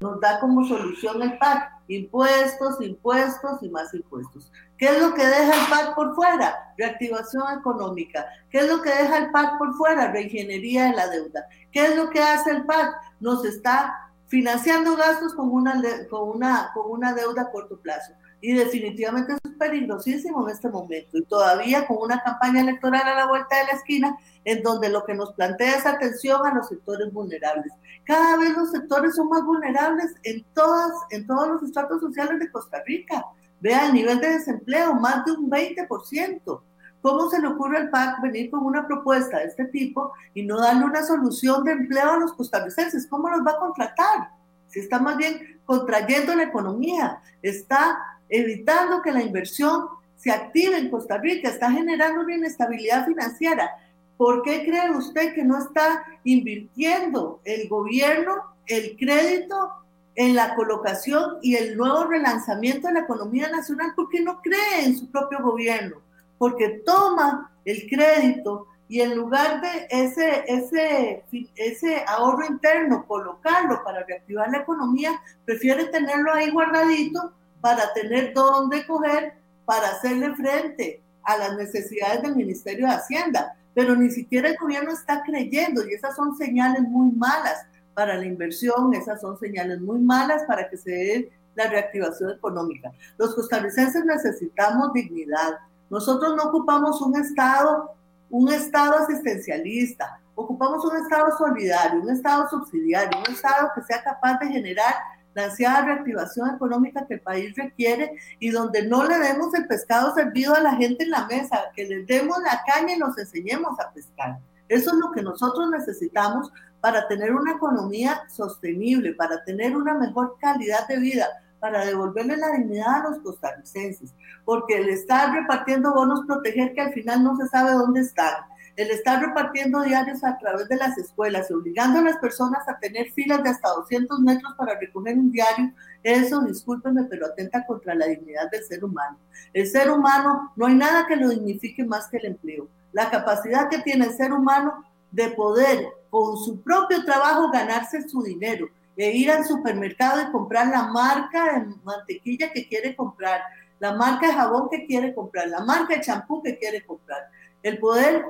[0.01, 4.51] nos da como solución el PAC, impuestos, impuestos y más impuestos.
[4.77, 6.73] ¿Qué es lo que deja el PAC por fuera?
[6.77, 8.25] Reactivación económica.
[8.49, 10.11] ¿Qué es lo que deja el PAC por fuera?
[10.11, 11.45] Reingeniería de la deuda.
[11.71, 12.95] ¿Qué es lo que hace el PAC?
[13.19, 15.79] Nos está financiando gastos con una,
[16.09, 18.13] con una, con una deuda a corto plazo.
[18.41, 21.17] Y definitivamente es peligrosísimo en este momento.
[21.17, 25.05] Y todavía con una campaña electoral a la vuelta de la esquina, en donde lo
[25.05, 27.71] que nos plantea es atención a los sectores vulnerables.
[28.03, 32.51] Cada vez los sectores son más vulnerables en, todas, en todos los estratos sociales de
[32.51, 33.23] Costa Rica.
[33.59, 36.61] Vea el nivel de desempleo, más de un 20%.
[37.01, 40.59] ¿Cómo se le ocurre al PAC venir con una propuesta de este tipo y no
[40.59, 43.07] darle una solución de empleo a los costarricenses?
[43.07, 44.29] ¿Cómo los va a contratar?
[44.67, 47.97] Si está más bien contrayendo la economía, está
[48.31, 53.69] evitando que la inversión se active en Costa Rica, está generando una inestabilidad financiera.
[54.17, 59.73] ¿Por qué cree usted que no está invirtiendo el gobierno el crédito
[60.15, 63.93] en la colocación y el nuevo relanzamiento de la economía nacional?
[63.95, 65.97] ¿Por qué no cree en su propio gobierno?
[66.41, 71.23] porque toma el crédito y en lugar de ese, ese,
[71.55, 78.85] ese ahorro interno, colocarlo para reactivar la economía, prefiere tenerlo ahí guardadito para tener dónde
[78.85, 79.33] coger
[79.65, 83.55] para hacerle frente a las necesidades del Ministerio de Hacienda.
[83.73, 88.25] Pero ni siquiera el gobierno está creyendo y esas son señales muy malas para la
[88.25, 92.91] inversión, esas son señales muy malas para que se dé la reactivación económica.
[93.17, 95.59] Los costarricenses necesitamos dignidad,
[95.89, 97.93] nosotros no ocupamos un Estado,
[98.29, 104.39] un Estado asistencialista, ocupamos un Estado solidario, un Estado subsidiario, un Estado que sea capaz
[104.39, 104.95] de generar
[105.33, 110.13] la ansiada reactivación económica que el país requiere y donde no le demos el pescado
[110.13, 113.79] servido a la gente en la mesa, que les demos la caña y nos enseñemos
[113.79, 114.39] a pescar.
[114.67, 120.37] Eso es lo que nosotros necesitamos para tener una economía sostenible, para tener una mejor
[120.39, 121.27] calidad de vida,
[121.59, 124.13] para devolverle la dignidad a los costarricenses,
[124.43, 128.33] porque el estar repartiendo bonos proteger que al final no se sabe dónde están,
[128.75, 133.11] el estar repartiendo diarios a través de las escuelas obligando a las personas a tener
[133.11, 135.71] filas de hasta 200 metros para recoger un diario,
[136.03, 139.17] eso, discúlpenme, pero atenta contra la dignidad del ser humano.
[139.53, 142.67] El ser humano, no hay nada que lo dignifique más que el empleo.
[142.91, 148.23] La capacidad que tiene el ser humano de poder con su propio trabajo ganarse su
[148.23, 153.41] dinero, de ir al supermercado y comprar la marca de mantequilla que quiere comprar,
[153.79, 157.29] la marca de jabón que quiere comprar, la marca de champú que quiere comprar.
[157.63, 158.25] El poder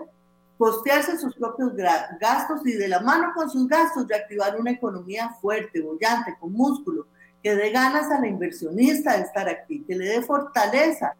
[0.61, 1.73] costearse sus propios
[2.19, 7.07] gastos y de la mano con sus gastos reactivar una economía fuerte, bollante, con músculo,
[7.41, 11.15] que dé ganas a la inversionista de estar aquí, que le dé fortaleza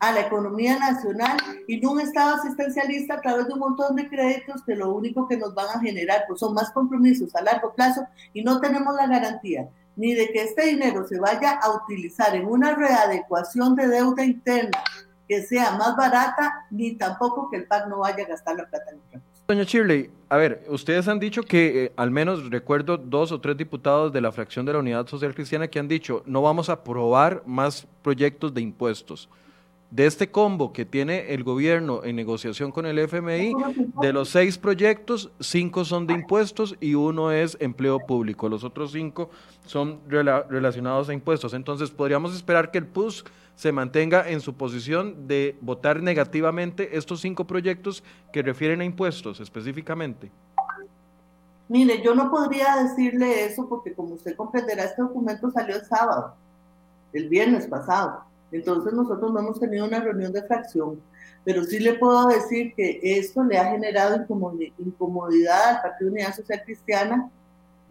[0.00, 1.36] a la economía nacional
[1.68, 5.28] y no un Estado asistencialista a través de un montón de créditos que lo único
[5.28, 8.92] que nos van a generar pues son más compromisos a largo plazo y no tenemos
[8.96, 13.86] la garantía ni de que este dinero se vaya a utilizar en una readecuación de
[13.86, 14.82] deuda interna
[15.30, 18.90] que sea más barata, ni tampoco que el PAC no vaya a gastar la plata
[18.90, 19.44] en otra cosa.
[19.46, 23.56] Doña Shirley, a ver, ustedes han dicho que, eh, al menos recuerdo dos o tres
[23.56, 26.72] diputados de la fracción de la Unidad Social Cristiana que han dicho, no vamos a
[26.72, 29.28] aprobar más proyectos de impuestos
[29.90, 33.54] de este combo que tiene el gobierno en negociación con el FMI,
[34.00, 38.48] de los seis proyectos, cinco son de impuestos y uno es empleo público.
[38.48, 39.30] Los otros cinco
[39.66, 41.54] son relacionados a impuestos.
[41.54, 43.24] Entonces, podríamos esperar que el PUS
[43.60, 48.02] se mantenga en su posición de votar negativamente estos cinco proyectos
[48.32, 50.32] que refieren a impuestos específicamente.
[51.68, 56.36] Mire, yo no podría decirle eso porque como usted comprenderá, este documento salió el sábado,
[57.12, 58.24] el viernes pasado.
[58.50, 60.98] Entonces nosotros no hemos tenido una reunión de fracción,
[61.44, 64.24] pero sí le puedo decir que esto le ha generado
[64.78, 67.30] incomodidad al Partido Unidad Social Cristiana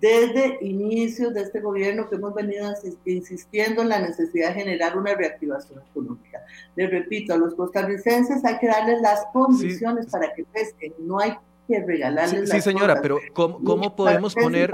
[0.01, 2.71] desde inicios de este gobierno que hemos venido
[3.05, 6.41] insistiendo en la necesidad de generar una reactivación económica.
[6.75, 11.35] Le repito, a los costarricenses hay que darles las condiciones para que pesquen, no hay
[11.67, 14.71] que regalarles sí, sí señora, pero ¿cómo, cómo podemos poner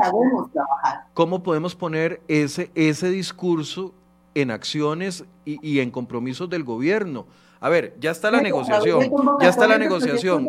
[1.14, 3.94] cómo podemos poner ese ese discurso
[4.36, 7.26] en acciones y, en compromisos del gobierno.
[7.60, 9.10] A ver, ya está la negociación,
[9.42, 10.48] ya está la negociación.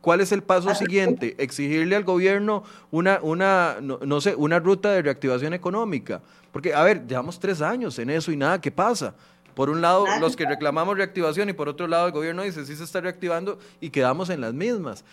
[0.00, 1.34] ¿Cuál es el paso siguiente?
[1.38, 6.20] Exigirle al gobierno una, una no, sé, una ruta de reactivación económica.
[6.52, 9.14] Porque, a ver, llevamos tres años en eso y nada, ¿qué pasa?
[9.54, 12.74] Por un lado, los que reclamamos reactivación y por otro lado, el gobierno dice sí
[12.74, 15.04] se está reactivando y quedamos en las mismas.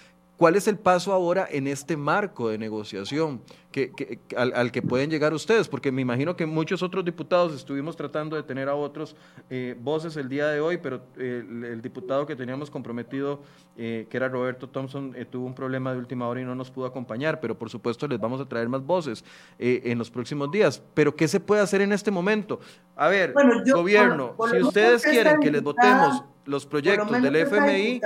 [0.41, 3.91] ¿Cuál es el paso ahora en este marco de negociación que,
[4.35, 5.67] al, que pueden llegar ustedes?
[5.67, 9.15] Porque me imagino que muchos otros diputados estuvimos tratando de tener a otros
[9.51, 13.43] eh, voces el día de hoy, pero eh, el, diputado que teníamos comprometido,
[13.77, 16.87] eh, que era Roberto Thompson, tuvo un problema de última hora y no nos pudo
[16.87, 19.23] acompañar, pero por supuesto les vamos a traer más voces
[19.59, 20.81] en los próximos días.
[20.95, 22.59] Pero ¿qué se puede hacer en este momento?
[22.95, 23.35] A ver,
[23.71, 28.01] gobierno, si ustedes quieren que les votemos los proyectos del FMI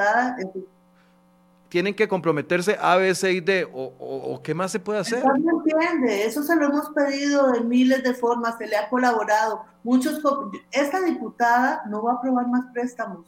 [1.75, 5.21] tienen que comprometerse A, B, C y D, o, qué más se puede hacer.
[5.21, 9.65] Entiende, eso se lo hemos pedido de miles de formas, se le ha colaborado.
[9.83, 10.21] Muchos,
[10.71, 13.25] esta diputada no va a aprobar más préstamos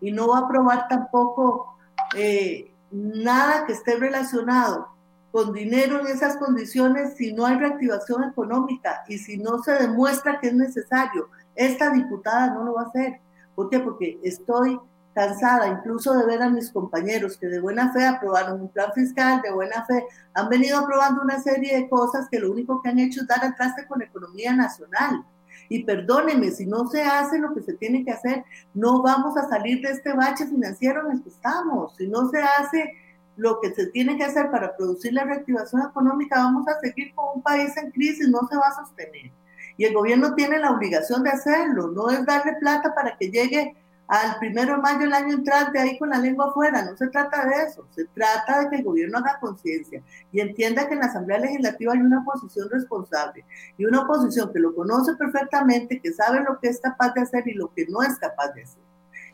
[0.00, 1.76] y no va a aprobar tampoco
[2.16, 4.88] eh, nada que esté relacionado
[5.30, 10.40] con dinero en esas condiciones si no hay reactivación económica y si no se demuestra
[10.40, 11.28] que es necesario.
[11.54, 13.20] Esta diputada no lo va a hacer.
[13.54, 13.78] ¿Por qué?
[13.78, 14.80] Porque estoy
[15.20, 19.42] cansada incluso de ver a mis compañeros que de buena fe aprobaron un plan fiscal,
[19.42, 22.98] de buena fe han venido aprobando una serie de cosas que lo único que han
[22.98, 25.22] hecho es dar atrás con la economía nacional.
[25.68, 29.46] Y perdónenme, si no se hace lo que se tiene que hacer, no vamos a
[29.46, 31.94] salir de este bache financiero en el que estamos.
[31.96, 32.90] Si no se hace
[33.36, 37.26] lo que se tiene que hacer para producir la reactivación económica, vamos a seguir con
[37.36, 39.30] un país en crisis, no se va a sostener.
[39.76, 43.76] Y el gobierno tiene la obligación de hacerlo, no es darle plata para que llegue
[44.10, 46.82] al primero de mayo del año entrante ahí con la lengua afuera.
[46.82, 50.02] No se trata de eso, se trata de que el gobierno haga conciencia
[50.32, 53.44] y entienda que en la Asamblea Legislativa hay una oposición responsable
[53.78, 57.46] y una oposición que lo conoce perfectamente, que sabe lo que es capaz de hacer
[57.46, 58.82] y lo que no es capaz de hacer.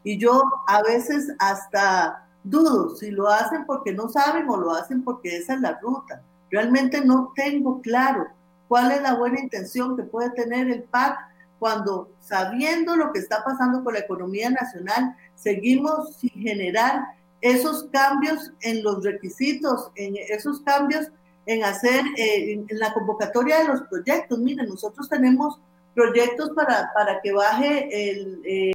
[0.04, 5.02] Y yo a veces hasta dudo si lo hacen porque no saben o lo hacen
[5.02, 6.20] porque esa es la ruta.
[6.50, 8.26] Realmente no tengo claro
[8.68, 11.18] cuál es la buena intención que puede tener el PAC
[11.58, 17.02] cuando sabiendo lo que está pasando con la economía nacional, seguimos sin generar
[17.40, 21.10] esos cambios en los requisitos, en esos cambios
[21.46, 24.38] en hacer, eh, en, la convocatoria de los proyectos.
[24.38, 25.60] Miren, nosotros tenemos
[25.94, 28.72] proyectos para, para que baje el, eh,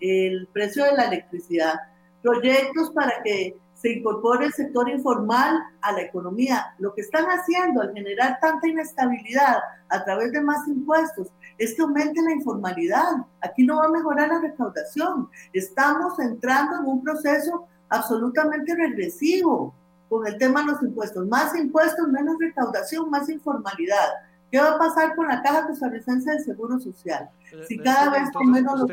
[0.00, 1.74] el precio de la electricidad,
[2.22, 3.56] proyectos para que
[3.86, 6.74] se incorpore el sector informal a la economía.
[6.80, 9.58] Lo que están haciendo al generar tanta inestabilidad
[9.88, 13.12] a través de más impuestos es que aumente la informalidad.
[13.40, 15.28] Aquí no va a mejorar la recaudación.
[15.52, 19.72] Estamos entrando en un proceso absolutamente regresivo
[20.08, 21.24] con el tema de los impuestos.
[21.28, 24.08] Más impuestos, menos recaudación, más informalidad.
[24.50, 27.30] ¿Qué va a pasar con la Caja Costarricense de Seguro Social?
[27.68, 28.90] Si cada vez con menos los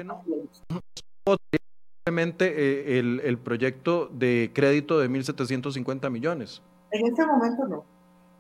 [2.06, 6.62] eh, el, el proyecto de crédito de 1.750 millones?
[6.92, 7.86] En este momento no.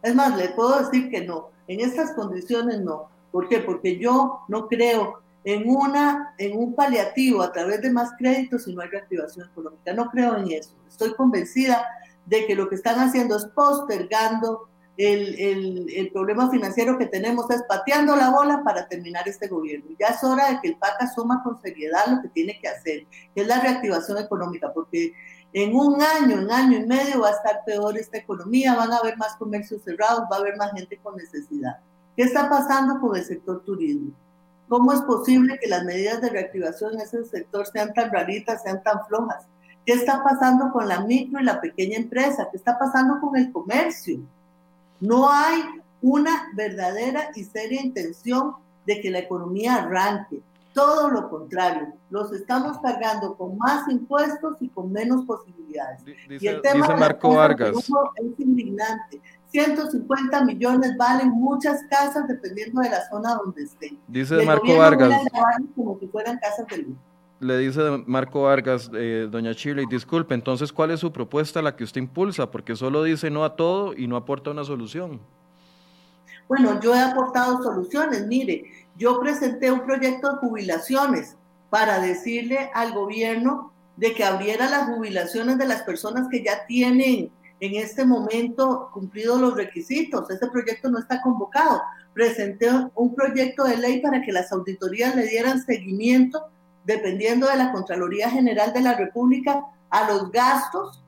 [0.01, 1.49] Es más, le puedo decir que no.
[1.67, 3.07] En estas condiciones no.
[3.31, 3.59] ¿Por qué?
[3.59, 8.75] Porque yo no creo en, una, en un paliativo a través de más créditos si
[8.75, 9.93] no hay reactivación económica.
[9.93, 10.71] No creo en eso.
[10.89, 11.85] Estoy convencida
[12.25, 14.67] de que lo que están haciendo es postergando
[14.97, 19.89] el, el, problema financiero que tenemos es pateando la bola para terminar este gobierno.
[19.99, 23.07] Ya es hora de que el PAC asuma con seriedad lo que tiene que hacer,
[23.33, 25.13] que es la reactivación económica, porque
[25.53, 28.97] en un año, un año y medio va a estar peor esta economía, van a
[28.97, 31.77] haber más comercios cerrados, va a haber más gente con necesidad.
[32.15, 34.11] ¿Qué está pasando con el sector turismo?
[34.67, 38.81] ¿Cómo es posible que las medidas de reactivación en ese sector sean tan raritas, sean
[38.83, 39.45] tan flojas?
[39.85, 42.47] ¿Qué está pasando con la micro y la pequeña empresa?
[42.49, 44.21] ¿Qué está pasando con el comercio?
[45.03, 45.61] No hay
[46.01, 48.53] una verdadera y seria intención
[48.85, 50.41] de que la economía arranque.
[50.71, 56.05] Todo lo contrario, los estamos cargando con más impuestos y con menos posibilidades.
[56.05, 57.75] Dice, y el tema dice Marco Vargas.
[57.75, 59.21] Es indignante.
[59.49, 63.99] 150 millones valen muchas casas dependiendo de la zona donde estén.
[64.07, 65.21] Dice Marco Vargas.
[65.75, 66.97] Como si fueran casas de luz
[67.43, 71.83] le dice Marco Vargas, eh, doña Chile, disculpe, entonces, ¿cuál es su propuesta, la que
[71.83, 72.49] usted impulsa?
[72.49, 75.19] Porque solo dice no a todo y no aporta una solución.
[76.47, 78.27] Bueno, yo he aportado soluciones.
[78.27, 78.65] Mire,
[78.97, 81.35] yo presenté un proyecto de jubilaciones
[81.69, 87.31] para decirle al gobierno de que abriera las jubilaciones de las personas que ya tienen
[87.59, 90.29] en este momento cumplidos los requisitos.
[90.29, 91.81] Ese proyecto no está convocado.
[92.13, 96.43] Presenté un proyecto de ley para que las auditorías le dieran seguimiento
[96.85, 101.03] dependiendo de la Contraloría General de la República, a los gastos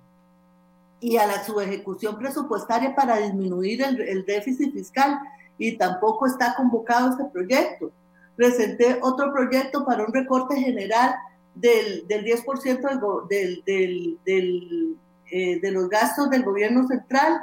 [0.99, 5.19] y a la subejecución presupuestaria para disminuir el, déficit fiscal
[5.57, 7.91] y tampoco está convocado este proyecto.
[8.35, 11.15] Presenté otro proyecto para un recorte general
[11.55, 14.19] del, del 10% del,
[15.31, 17.41] eh, de los gastos del gobierno central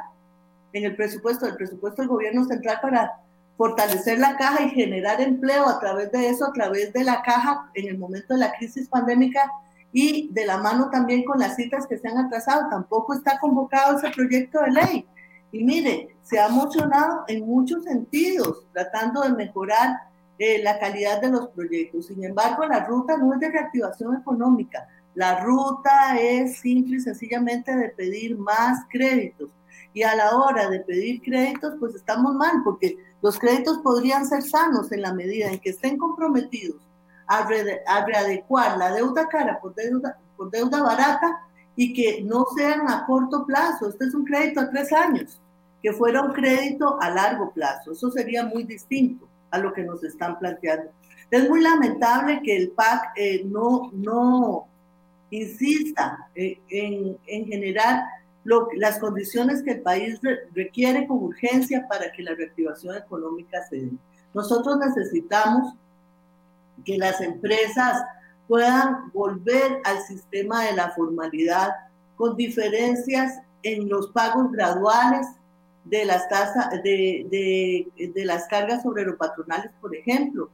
[0.72, 3.12] en el presupuesto, del presupuesto del gobierno central para
[3.56, 7.70] fortalecer la caja y generar empleo a través de eso, a través de la caja
[7.74, 9.50] en el momento de la crisis pandémica
[9.92, 12.68] y de la mano también con las citas que se han atrasado.
[12.70, 15.06] Tampoco está convocado ese proyecto de ley.
[15.52, 19.98] Y mire, se ha mocionado en muchos sentidos, tratando de mejorar
[20.38, 22.06] eh, la calidad de los proyectos.
[22.06, 24.88] Sin embargo, la ruta no es de reactivación económica.
[25.14, 29.50] La ruta es simple y sencillamente de pedir más créditos.
[29.94, 34.42] Y a la hora de pedir créditos, pues estamos mal, porque los créditos podrían ser
[34.42, 36.80] sanos en la medida en que estén comprometidos
[37.26, 41.40] a, readecuar la deuda cara por deuda, por deuda barata
[41.76, 43.88] y que no sean a corto plazo.
[43.88, 45.40] Este es un crédito a tres años,
[45.82, 47.92] que fuera un crédito a largo plazo.
[47.92, 50.90] Eso sería muy distinto a lo que nos están planteando.
[51.30, 54.66] Es muy lamentable que el PAC eh, no, no
[55.30, 58.04] insista eh, en, en, generar
[58.44, 60.20] lo, las condiciones que el país
[60.54, 63.90] requiere con urgencia para que la reactivación económica se dé.
[64.34, 65.74] Nosotros necesitamos
[66.84, 68.02] que las empresas
[68.48, 71.70] puedan volver al sistema de la formalidad
[72.16, 75.26] con diferencias en los pagos graduales
[75.84, 80.48] de las tasas de, de, de, las cargas sobre los patronales, por ejemplo,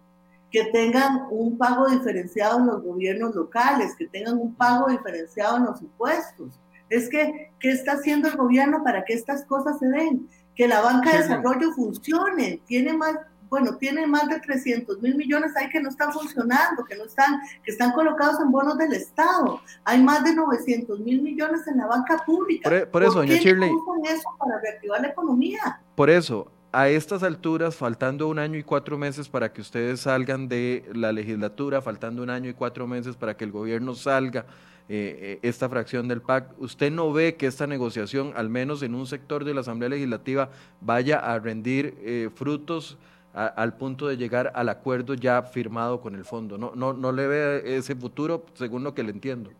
[0.50, 5.64] que tengan un pago diferenciado en los gobiernos locales, que tengan un pago diferenciado en
[5.66, 6.58] los impuestos.
[6.90, 10.28] Es que, ¿qué está haciendo el gobierno para que estas cosas se den?
[10.54, 13.16] Que la banca de desarrollo funcione, tiene más,
[13.48, 17.40] bueno, tiene más de 300 mil millones ahí que no están funcionando, que no están,
[17.62, 19.60] que están colocados en bonos del Estado.
[19.84, 22.68] Hay más de 900 mil millones en la banca pública.
[22.68, 23.70] Por, por eso, doña Shirley.
[24.04, 25.80] eso para reactivar la economía?
[25.94, 30.48] Por eso, a estas alturas, faltando un año y cuatro meses para que ustedes salgan
[30.48, 34.46] de la legislatura, faltando un año y cuatro meses para que el gobierno salga
[34.88, 39.06] eh, esta fracción del PAC, ¿usted no ve que esta negociación, al menos en un
[39.06, 42.98] sector de la Asamblea Legislativa, vaya a rendir eh, frutos?
[43.34, 46.58] al punto de llegar al acuerdo ya firmado con el fondo.
[46.58, 49.50] ¿No, no, no le ve ese futuro, según lo que le entiendo?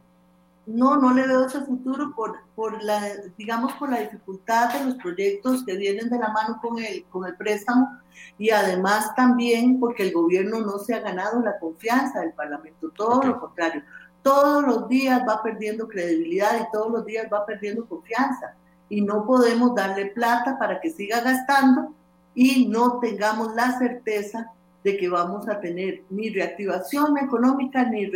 [0.68, 3.00] No, no le veo ese futuro por, por la,
[3.38, 7.24] digamos, por la dificultad de los proyectos que vienen de la mano con el, con
[7.24, 7.88] el préstamo
[8.36, 13.22] y además también porque el gobierno no se ha ganado la confianza del Parlamento, todo
[13.22, 13.82] lo contrario.
[14.22, 18.54] Todos los días va perdiendo credibilidad y todos los días va perdiendo confianza
[18.88, 21.94] y no podemos darle plata para que siga gastando
[22.34, 24.52] y no tengamos la certeza
[24.84, 28.10] de que vamos a tener ni reactivación económica ni,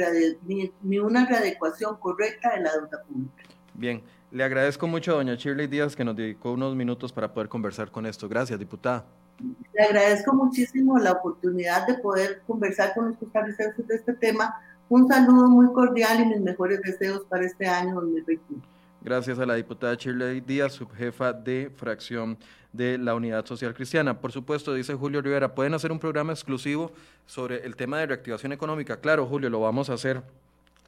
[0.83, 3.43] ni, una readecuación correcta de la deuda pública.
[3.75, 7.49] Bien, le agradezco mucho a doña Shirley Díaz que nos dedicó unos minutos para poder
[7.49, 8.29] conversar con esto.
[8.29, 9.05] Gracias, diputada.
[9.75, 14.55] Le agradezco muchísimo la oportunidad de poder conversar con los costarricenses de este tema.
[14.93, 18.63] Un saludo muy cordial y mis mejores deseos para este año 2021.
[19.01, 22.37] Gracias a la diputada Shirley Díaz, subjefa de fracción
[22.75, 24.21] de la Unidad Social Cristiana.
[24.21, 26.93] Por supuesto, dice Julio Rivera, pueden hacer un programa exclusivo
[27.25, 28.99] sobre el tema de reactivación económica.
[28.99, 30.23] Claro, Julio, lo vamos a hacer.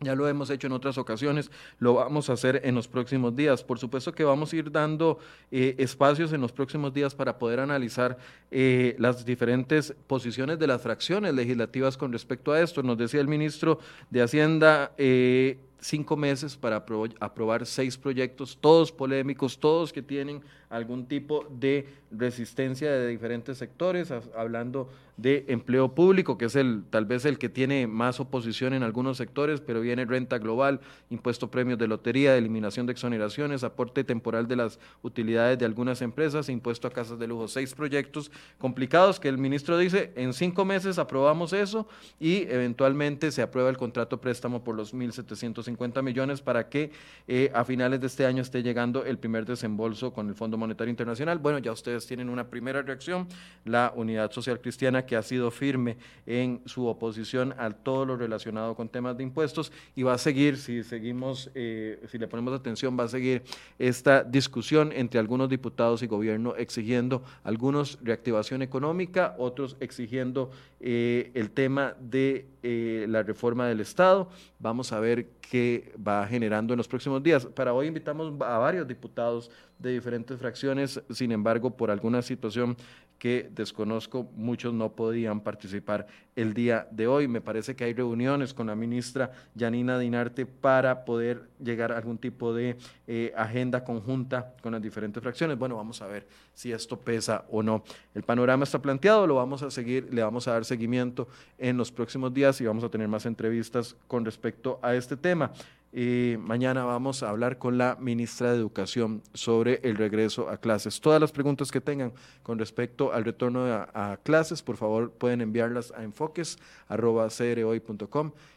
[0.01, 3.62] Ya lo hemos hecho en otras ocasiones, lo vamos a hacer en los próximos días.
[3.62, 5.18] Por supuesto que vamos a ir dando
[5.53, 8.18] eh, espacios en los próximos días para poder analizar
[8.51, 12.82] eh, las diferentes posiciones de las fracciones legislativas con respecto a esto.
[12.82, 13.78] Nos decía el ministro
[14.11, 16.84] de Hacienda, eh, cinco meses para
[17.20, 24.12] aprobar seis proyectos, todos polémicos, todos que tienen algún tipo de resistencia de diferentes sectores,
[24.37, 28.83] hablando de empleo público, que es el tal vez el que tiene más oposición en
[28.83, 34.49] algunos sectores, pero viene renta global, impuesto premios de lotería, eliminación de exoneraciones, aporte temporal
[34.49, 39.29] de las utilidades de algunas empresas, impuesto a casas de lujo, seis proyectos complicados que
[39.29, 41.87] el ministro dice, en cinco meses aprobamos eso
[42.19, 46.91] y eventualmente se aprueba el contrato préstamo por los 1.750 millones para que
[47.29, 50.90] eh, a finales de este año esté llegando el primer desembolso con el Fondo Monetario
[50.90, 51.38] Internacional.
[51.38, 53.26] Bueno, ya ustedes tienen una primera reacción,
[53.64, 55.96] la Unidad Social Cristiana que ha sido firme
[56.26, 60.57] en su oposición a todo lo relacionado con temas de impuestos y va a seguir,
[60.57, 63.42] si seguimos, eh, si le ponemos atención, va a seguir
[63.78, 70.50] esta discusión entre algunos diputados y gobierno exigiendo algunos reactivación económica, otros exigiendo
[70.80, 74.28] eh, el tema de eh, la reforma del Estado.
[74.59, 77.46] Vamos a ver qué va generando en los próximos días.
[77.46, 82.77] Para hoy invitamos a varios diputados de diferentes fracciones, sin embargo, por alguna situación
[83.18, 86.07] que desconozco, muchos no podían participar
[86.37, 87.29] el día de hoy.
[87.29, 92.18] Me parece que hay reuniones con la ministra Yanina Dinarte para poder llegar a algún
[92.18, 95.59] tipo de eh, agenda conjunta con las diferentes fracciones.
[95.59, 97.85] Bueno, vamos a ver si esto pesa o no.
[98.14, 101.91] El panorama está planteado, lo vamos a seguir, le vamos a dar seguimiento en los
[101.91, 105.51] próximos días y vamos a tener más entrevistas con respecto a este tema.
[105.97, 111.01] Y mañana vamos a hablar con la ministra de Educación sobre el regreso a clases.
[111.01, 115.92] Todas las preguntas que tengan con respecto al retorno a, clases, por favor pueden enviarlas
[115.92, 116.62] a enfoques.com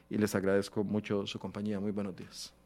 [0.09, 1.79] y les agradezco mucho su compañía.
[1.79, 2.56] Muy buenos días.